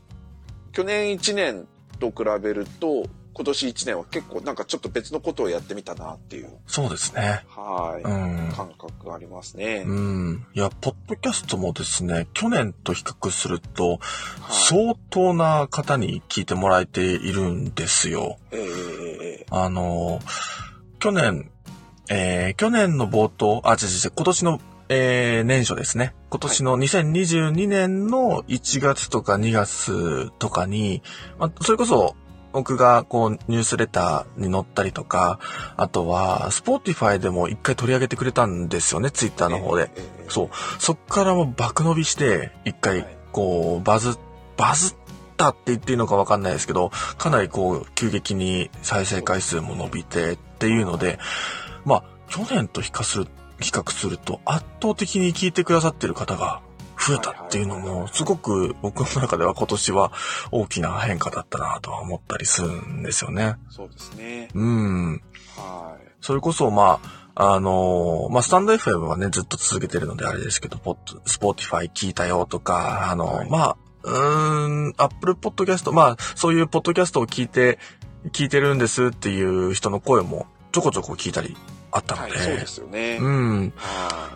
[0.72, 1.66] 去年1年
[1.98, 6.50] と比べると、今年1年は結構なんかちょっと別のことをやってみたなっていう。
[6.68, 7.44] そうですね。
[7.48, 8.02] はい。
[8.02, 8.52] うん。
[8.52, 9.84] 感覚がありますね。
[9.86, 10.46] うん。
[10.54, 13.98] いや、ポッドキャストもですね、去年と比較すると、
[14.50, 18.38] 相当な方に聞いてもらえているんですよ。
[18.52, 19.13] ええー、
[19.50, 20.20] あの、
[20.98, 21.50] 去年、
[22.08, 26.14] えー、去年の冒頭、あ、違う違う、今年の、えー、年初ですね。
[26.30, 31.02] 今年の2022年の1月とか2月とかに、
[31.38, 32.16] まあ、それこそ、
[32.54, 35.40] 僕がこうニュースレターに載ったりとか、
[35.76, 39.90] あとは、スポーティファイでも一回取り上げてくれたんですよね、ツイッターの方で。
[40.28, 40.50] そう。
[40.78, 44.16] そっからもう爆伸びして、一回、こう、バズ、
[44.56, 44.96] バズっ
[45.36, 51.18] たって言っていいのかわかんないですけど、かなりこう、急激に再生回数も伸びてっていうので、
[51.84, 53.26] まあ、去年と比較する、
[53.60, 56.60] 比較すると圧倒的に聞いてくださってる方が
[56.98, 60.12] 増えたっていうのも、すごく僕の中では今年は
[60.50, 63.56] 大きな変化だったなとは思ったりするんですよね。
[63.70, 64.48] そうですね。
[64.54, 65.22] うん。
[65.56, 66.08] はい。
[66.20, 77.78] それこそ、まあ、あのー、まあ、スタンド FM はね、ずっと続けてるのであれですけど、ポッド、スポーティファイ聞いたよとか、あのーはい、まあ、うーん、アップルポッドキャスト、まあ、そういうポッドキャストを聞いて、
[78.32, 81.56] 聞いてるんですっていう人の声もちょこちょこ聞いたり
[81.90, 82.32] あったので。
[82.32, 83.18] はい、そうですよね。
[83.20, 83.72] うん。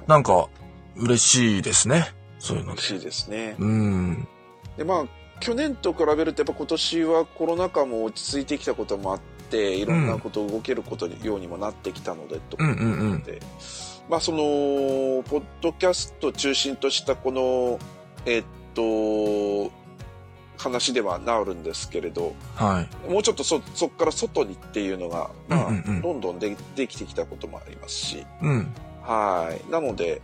[0.07, 0.49] なんか、
[0.97, 2.13] 嬉しいですね。
[2.39, 3.57] そういうの嬉しいですね。
[3.59, 4.29] うん。
[4.77, 5.05] で、まあ、
[5.41, 13.25] 去年と比べるとやっぱ今年はコロナ禍も落ち着いてきたこともあって、いろんなことを動けることようにもなってきたので、とうんうんうん、
[14.09, 17.79] まあその、ポッドキャスト中心としたこの、
[18.27, 18.45] えっ
[18.79, 19.73] と、
[20.57, 29.71] 話ではなるんですけれど、はい、もうちょっとそ、そこから外にっていうのが、まあ、うんうんうん、どんどんでできてきたこともありますし、うん、はい。
[29.71, 30.21] なので、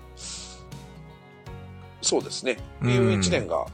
[2.02, 2.58] そうですね。
[2.82, 3.64] いう一年が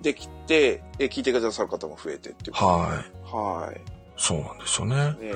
[0.00, 3.34] できて、え聞いてくださる方も増えてっていうはい。
[3.34, 3.80] はい。
[4.16, 4.96] そうなんですよね。
[4.96, 5.32] ね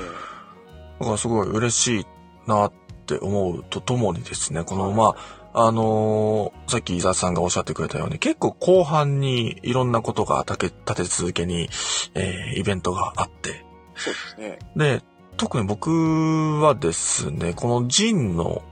[1.01, 2.07] だからすごい嬉しい
[2.46, 2.72] なっ
[3.07, 11.69] て思うとともにですね、この、はい、まあ、あのー、さっき伊沢さんがおっしゃってくれたように、結構後半にいろんなことが立て続けに、
[12.15, 13.65] えー、イベントがあって。
[13.97, 14.59] そうですね。
[14.77, 15.03] で、
[15.37, 18.63] 特に僕はですね、このジンの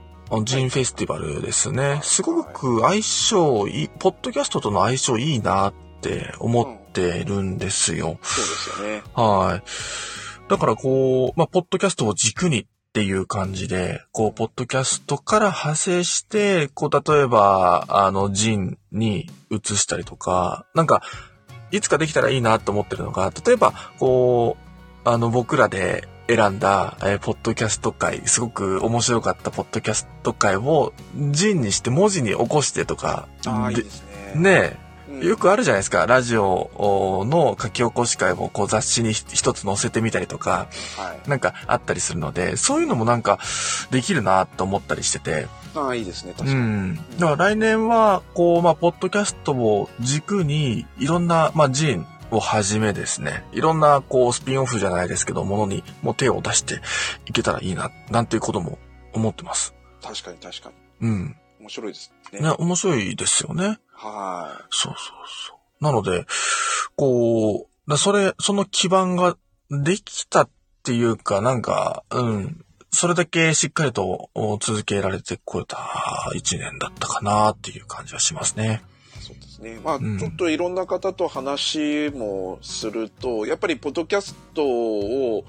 [0.43, 1.99] ジンフェスティバルですね。
[2.03, 8.17] すごく相性いい、ポッドキャストとの相性いいなって思ってるんですよ。
[8.21, 9.03] そうですよね。
[9.13, 10.49] はい。
[10.49, 12.65] だからこう、まあ、ポッドキャストを軸にっ
[12.97, 21.03] ていう感じで、こう、ポッドキャストから派生して、こう、例えば、あの、ジンに移したりとか、なんか、
[21.69, 24.57] いつかできたらいいなと思ってるのが、例えば、こ
[25.05, 30.91] う、あの、僕らで、選んだ、えー、ポッドキャスト会、すごく面白かったポッドキャスト会を、
[31.29, 33.27] ジンにして文字に起こしてとか。
[33.45, 34.41] ああ、いいですね。
[34.41, 34.77] ねえ、
[35.21, 36.05] よくあるじゃないですか。
[36.05, 43.39] ラジオの書き起こし会もこう雑誌に一つ載せてみたりとか、はい、なんかあったりするので、そういうのもなんか
[43.91, 45.47] できるなと思ったりしてて。
[45.75, 46.59] ああ、いいですね、確かに。
[46.59, 46.95] うん。
[46.95, 56.81] だから来年は、こう、まあ、ポッドキャストを軸に、いろんな、まあ、ジン、をはじめですね、いろんなこうスピンオフじゃないですけど、ものにもう手を出して
[57.25, 58.79] いけたらいいな、なんていうことも
[59.13, 59.73] 思ってます。
[60.03, 61.07] 確かに確かに。
[61.07, 61.35] うん。
[61.59, 62.39] 面白いですね。
[62.39, 63.79] ね、面白いですよね。
[63.97, 64.63] はい。
[64.69, 65.83] そうそうそう。
[65.83, 66.25] なので、
[66.95, 69.37] こう、それ、その基盤が
[69.69, 70.49] できたっ
[70.83, 74.29] ていうか、なんか、うん、それだけしっかりと
[74.61, 75.77] 続けられてこれた
[76.35, 78.81] 一年だったかなっていう感じはしますね。
[79.57, 79.79] ですね。
[79.83, 85.45] まあ、ちょっといろんな方と話もすると、やっぱりポッドキャストを、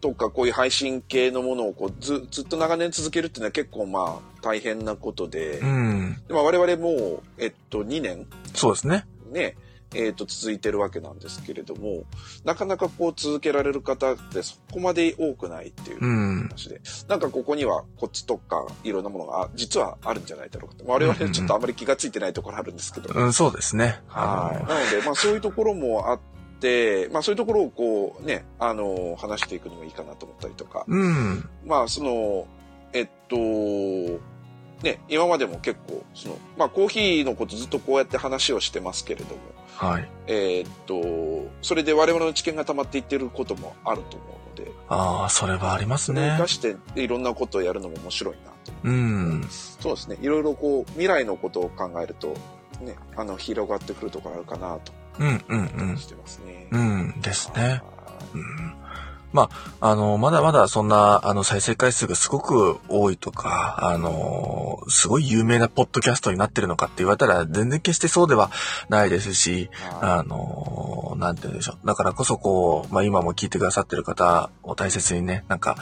[0.00, 9.06] とかこういう配信系のものをこうずずっと長年続けるっていうのは結構まあ大変なことで、うん、で我々もう、えっと、2年そうですね。
[9.30, 9.56] ね、
[9.94, 12.04] えっ、と、続いてるわけなんですけれども、
[12.44, 20.90] なかなかこう続けられる方ってそこまで多くないっていう話で、うん、なんかここにはコツとかいろんなものが実はあるんじゃないだろうかと。
[20.90, 23.12] 我々ちょっとあまり気がついてないところあるんですけど。
[23.12, 24.00] うん、うん、そうですね。
[24.08, 24.68] はい。
[24.68, 26.30] なので、まあそういうところもあって、
[27.12, 30.84] まあそういうところをこうね、あの、話していくのもいいかなと思ったりとか。
[30.86, 31.48] うん。
[31.64, 32.46] まあその、
[32.92, 33.36] えっと、
[34.82, 39.40] ね、今までも結構、その、まあコーヒーのことずっとこうやって話をしてますけれども、
[39.76, 40.08] はい。
[40.26, 41.02] えっと、
[41.62, 44.72] それで我々の知見が溜まっていってることもあると思うので。
[44.88, 46.28] ああ、それはありますね。
[46.36, 48.72] 生かしていろんなことをやるのも面白いなと。
[48.84, 49.46] うん。
[49.48, 50.18] そうですね。
[50.20, 52.34] いろいろこう、未来のことを考えると、
[52.82, 54.92] ね、あの、広がってくるところあるかなと。
[55.20, 55.96] うんうんうん。
[55.96, 56.68] してますね。
[56.72, 57.82] うんですね。
[58.34, 58.80] うん。
[59.32, 59.48] ま
[59.80, 68.50] あ、あの、まだまだそんな、あの、再生回数がすごく多いとか、あの、すごい有名なポッドキャストになってるのかって言われたら、全然決してそうでは
[68.88, 71.86] ないですし、あの、なんて言うんでしょう。
[71.86, 75.76] だからこそこう、まあ今も聞いてくださってる方を大切にね、なんか、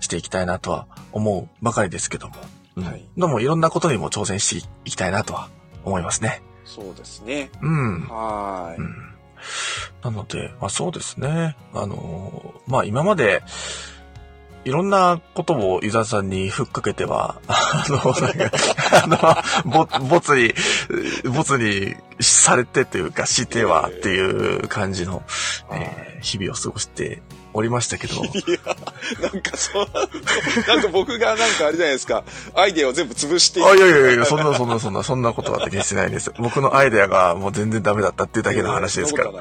[0.00, 2.34] していきたいなとは思うばかりですけども。
[2.76, 2.84] うん。
[2.84, 5.50] はい、でもいろんなことにも挑戦していきたいなとは
[5.84, 6.42] 思いますね。
[6.64, 7.50] そうですね。
[7.62, 8.00] うん。
[8.08, 8.80] はい。
[8.80, 9.14] うん
[10.02, 11.56] なので、まあそうですね。
[11.72, 13.42] あの、まあ今まで、
[14.64, 18.56] いろんなことをユザさんにふっかけては、 あの、なんか、
[19.04, 20.54] あの、ぼ、ぼつに、
[21.30, 25.22] ぼつにされてというか、してはっていう感じの、
[25.70, 27.22] えー、日々を過ごして
[27.54, 28.16] おりましたけど。
[28.16, 28.76] いや、
[29.22, 29.86] なんかそう、
[30.66, 32.24] なんか僕がなんかあれじゃないですか、
[32.54, 36.32] アイデアを全部潰してあ、いやいやいや、そんなそんなそんな、そんなことは決してないです。
[36.38, 39.32] 僕のアイデアがもう全然ダメだったっていうだけの話ですから。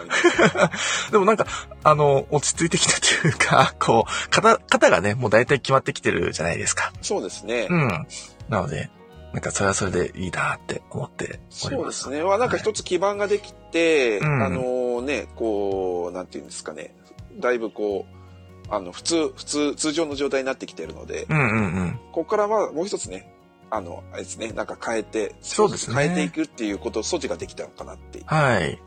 [1.12, 1.48] でもなんか、
[1.84, 6.94] あの、落ち着いてきたというか、こう、型、型がね、もう大体決まってきてるじゃないですか。
[7.02, 7.68] そうですね。
[7.70, 8.08] うん。
[8.50, 8.92] なので、
[9.34, 11.40] なんかそれはそれでいいなって思って。
[11.50, 12.22] そうですね。
[12.22, 16.94] はなんか一つ基盤ができて、はい、あのね、こう、なんていうんですかね。
[17.38, 21.46] だいぶこう、あの、普通、普通、通常の状態になってきてるので、うんうんう
[21.86, 23.34] ん、ここからはもう一つね、
[23.70, 25.96] あの、あれですね、なんか変えて、そうですね。
[25.96, 28.26] 変えていくっていうこと、措置ができたのかなっていう。
[28.28, 28.80] はい。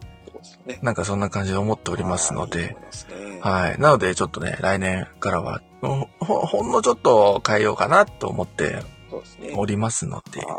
[0.64, 2.76] ね、なんかそんな感じで思っておりますので、
[3.10, 3.78] ね、はい。
[3.80, 5.60] なので、ちょっとね、来年からは
[6.20, 8.82] ほ、ほんのちょっと変えようかなと思って
[9.56, 10.52] おりますので、でね、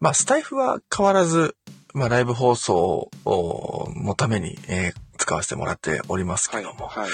[0.00, 1.56] まあ、スタイフは変わらず、
[1.92, 7.10] まあ、ライブ放送のために、えー、使わせてもらっておりますけども、はいはい、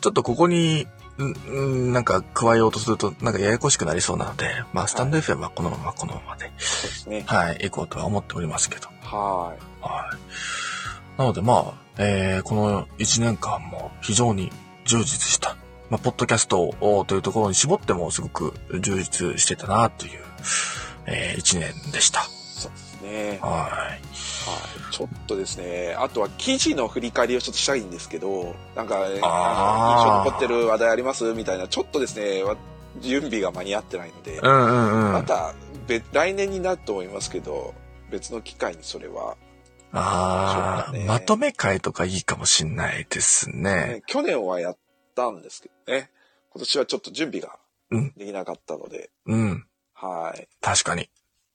[0.00, 0.86] ちょっとここに、
[1.20, 7.24] んなんか加えようとすると、なんかややこしくなりそうなので、まあ、スタンド FM はこのままこのままで、そうですね。
[7.26, 8.88] はい、行こうとは思っておりますけど。
[9.02, 9.84] はい。
[9.84, 11.18] はい。
[11.18, 14.50] なので、まあ、えー、この1年間も非常に
[14.84, 15.56] 充実した、
[15.90, 20.20] まあ、ポッドキャストをというところに絞ってもすごく充実してたなという、
[21.06, 22.22] えー、1年でした。
[22.22, 23.38] そうですね。
[23.42, 23.68] は
[24.11, 24.11] い。
[24.50, 24.58] は
[24.90, 32.42] い、ちょっとですね、あとは記事の振り返りをちょっとしたいんですけど、なんか、ね、あの、印象残ってる話題ありますみたいな、ちょっとですね、
[33.00, 35.54] 準備が間に合ってないので、うんうんうん、また、
[36.12, 37.74] 来年になると思いますけど、
[38.10, 39.36] 別の機会にそれは、
[39.92, 44.78] ああ、ね、まとめ会とかいいかもしんないですね、ね、去年はやっ
[45.14, 46.10] たんですけどね。
[46.50, 47.58] 今年はちょっと準備が
[48.16, 49.10] できなかったので。
[49.26, 49.66] うん。
[49.94, 50.48] はい。
[50.60, 51.08] 確かに。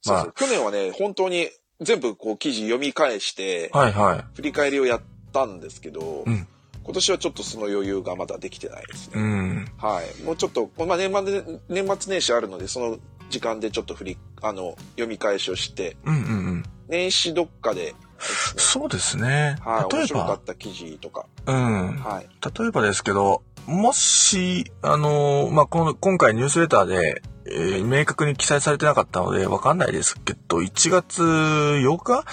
[0.06, 1.50] まあ、そうそう去年はね、本当に
[1.80, 4.26] 全部こう記事読み返して、はいはい。
[4.36, 5.02] 振り返りをやっ
[5.32, 6.48] たんですけど、うん、
[6.84, 9.14] 今年はちょっとその余裕がまだできてないですね。
[9.16, 10.24] うん、はい。
[10.24, 12.98] もうちょっと、まあ年末年末年始あるので、その
[13.30, 19.58] 時間でちょっと振り、あの、読み返しをして、うんうんうん、年始どっかで、ね、そうですね。
[19.60, 19.96] はい。
[19.96, 21.26] 面白かった記事とか。
[21.46, 21.98] うん。
[21.98, 22.30] はい。
[22.60, 27.22] 例えばですけど、もし、あのまあ、この、今回ニュースレターで、
[27.52, 32.26] えー、明確に記載されてなかったので、わかんないですけど、1月8日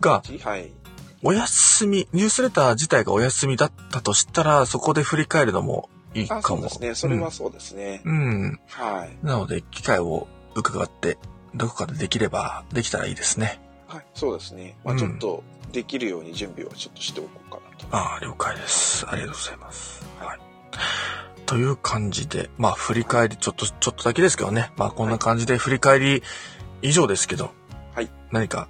[0.00, 0.72] が、はい、
[1.22, 6.42] お休み、ニュースレター自体がお休みだったとしたら、そこで振り返るのもいいかも。
[6.42, 6.94] そうですね。
[6.94, 8.02] それはそうですね。
[8.04, 8.60] うん。
[8.68, 9.26] はい。
[9.26, 11.18] なので、機会を伺って、
[11.54, 13.60] どこかでできれば、できたらいいですね。
[13.88, 14.76] はい、そうですね。
[14.84, 15.42] まあちょっと、
[15.72, 17.96] できるように準備をちょっとしておこうかなと。
[17.96, 19.06] ああ、了解です。
[19.08, 20.06] ありがとうございます。
[20.18, 20.53] はい。
[21.46, 24.72] という感じで、まあ振り返り、ちょっと、ちょっとだけですけどね。
[24.76, 26.22] まあこんな感じで振り返り
[26.80, 27.50] 以上ですけど。
[27.94, 28.10] はい。
[28.32, 28.68] 何か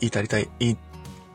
[0.00, 0.78] 言い足りたい、言い、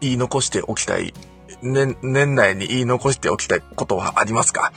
[0.02, 1.14] 言い残しておきたい、
[1.62, 4.72] 年、年内に言い残しておきたいことはありますか？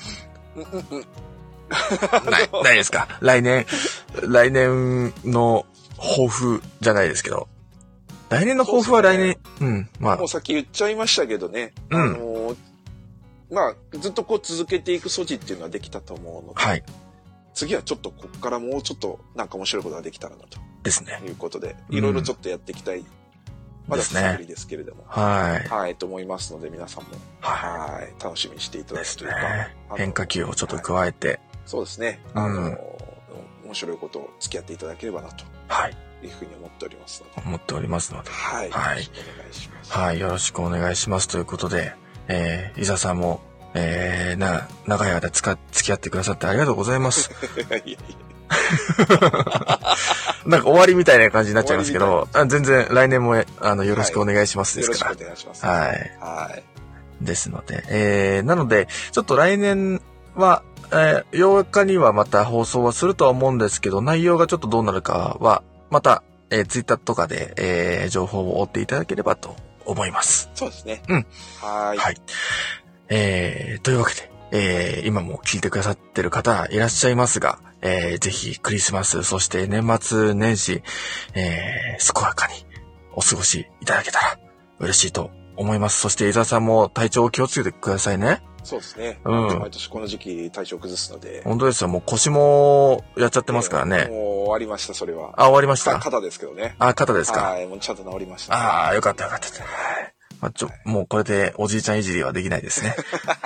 [2.30, 3.08] ない、ないですか？
[3.20, 3.64] 来年、
[4.28, 5.64] 来年の
[5.96, 7.48] 抱負じゃないですけど。
[8.28, 10.16] 来年の抱負は来年、うね、うん、まあ。
[10.16, 11.72] もうさっき言っちゃいましたけどね。
[11.90, 12.00] うん。
[12.00, 12.56] あのー
[13.52, 16.82] まあ、ずっとこう続けていく素地っていうのはできたと思うので、はい。
[17.54, 20.58] 次はちょっとここからもうちょっとなんか面白いことができたらなと。
[20.82, 21.20] ですね。
[21.26, 23.04] いうことで、いろいろちょっとやっていきたい
[23.86, 25.04] まだ久しぶりですけれども。
[25.06, 25.68] はい。
[25.68, 27.10] はい、と思いますので、皆さんも、
[27.40, 29.36] はい、楽しみにしていただくというか。
[29.36, 31.28] ね、変化球をちょっと加えて。
[31.28, 32.20] はい、そうですね。
[32.34, 32.78] あの、うん、
[33.64, 35.44] 面白いことを付き合っていただければなと。
[35.68, 35.96] はい。
[36.22, 37.48] いうふうに思っておりますので。
[37.48, 38.30] 思っておりますので。
[38.30, 38.70] はい。
[38.70, 38.98] はい。
[38.98, 39.92] よろしくお願いします。
[39.92, 40.20] はい。
[40.20, 41.28] よろしくお願いします。
[41.28, 41.92] ということで、
[42.28, 43.40] えー、伊沢さんも、
[43.74, 47.30] えー、な、長い間つか、付き合ってくださってありがとうございます。
[47.66, 47.98] いやいや
[50.46, 55.10] なんか終わりみたいな感じになっちゃいますけど、あ全然来年もあのよろしくお願いしますですから。
[55.12, 55.66] はい、よろしくお願いします。
[55.66, 56.18] はい。
[56.20, 57.24] はい。
[57.24, 60.02] ですので、えー、なので、ちょっと来年
[60.34, 70.50] は、えー、8日にはまた放送はするとは思うんですけど、内容がちょっとどうなるかは、また、えー、ツイッターとかで、えー、情報を追っていただければと思います。
[70.54, 71.02] そうですね。
[71.08, 71.26] うん。
[71.60, 71.98] はい。
[71.98, 72.16] はい。
[73.08, 80.82] えー、というわけで、えー、今も聞いてくださってる方いらっしゃいますが、えー、ぜひクリスマス、そして年末年始、
[81.34, 82.54] えー、健やかに
[83.14, 84.38] お過ごしいただけたら
[84.78, 86.00] 嬉しいと思います。
[86.00, 88.42] そして伊沢さんも体調を気をつけてくださいね。
[88.64, 89.20] そうですね。
[89.24, 89.58] うん。
[89.58, 91.42] 毎年この時期体調崩すので。
[91.44, 91.88] 本当ですよ。
[91.88, 94.06] もう腰もやっちゃってますからね。
[94.08, 95.34] もう終わりました、それは。
[95.36, 95.98] あ、終わりました？
[95.98, 96.76] 肩ですけどね。
[96.78, 97.42] あ、肩ですか。
[97.42, 99.46] はい、もうちゃんと治りました、ね、ああ、よかったよかった。
[99.46, 99.52] は
[100.00, 100.14] い。
[100.40, 102.90] まあ、ちょ、もうこれでおじいちゃんいじりはできないですね。
[102.90, 102.94] は
[103.34, 103.38] い。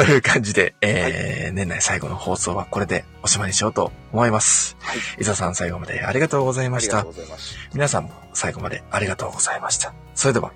[0.00, 4.76] という感じで、えー、はい、年内最後の放送はこれでおしまいにしようと思います。
[4.80, 4.98] はい。
[5.20, 7.00] 伊沢さん最後までありがとうございました。
[7.00, 7.56] ありがとうございます。
[7.74, 9.92] 皆さんも最後までありがとうございました。
[10.14, 10.52] それでは、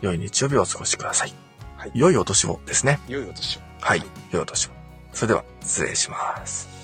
[0.00, 1.34] 良い日曜日をお過ごしください。
[1.76, 1.92] はい。
[1.94, 2.98] 良いお年をですね。
[3.06, 3.60] 良いお年を。
[3.80, 4.02] はい。
[4.32, 4.70] 良いお年を。
[5.12, 6.77] それでは、失礼します。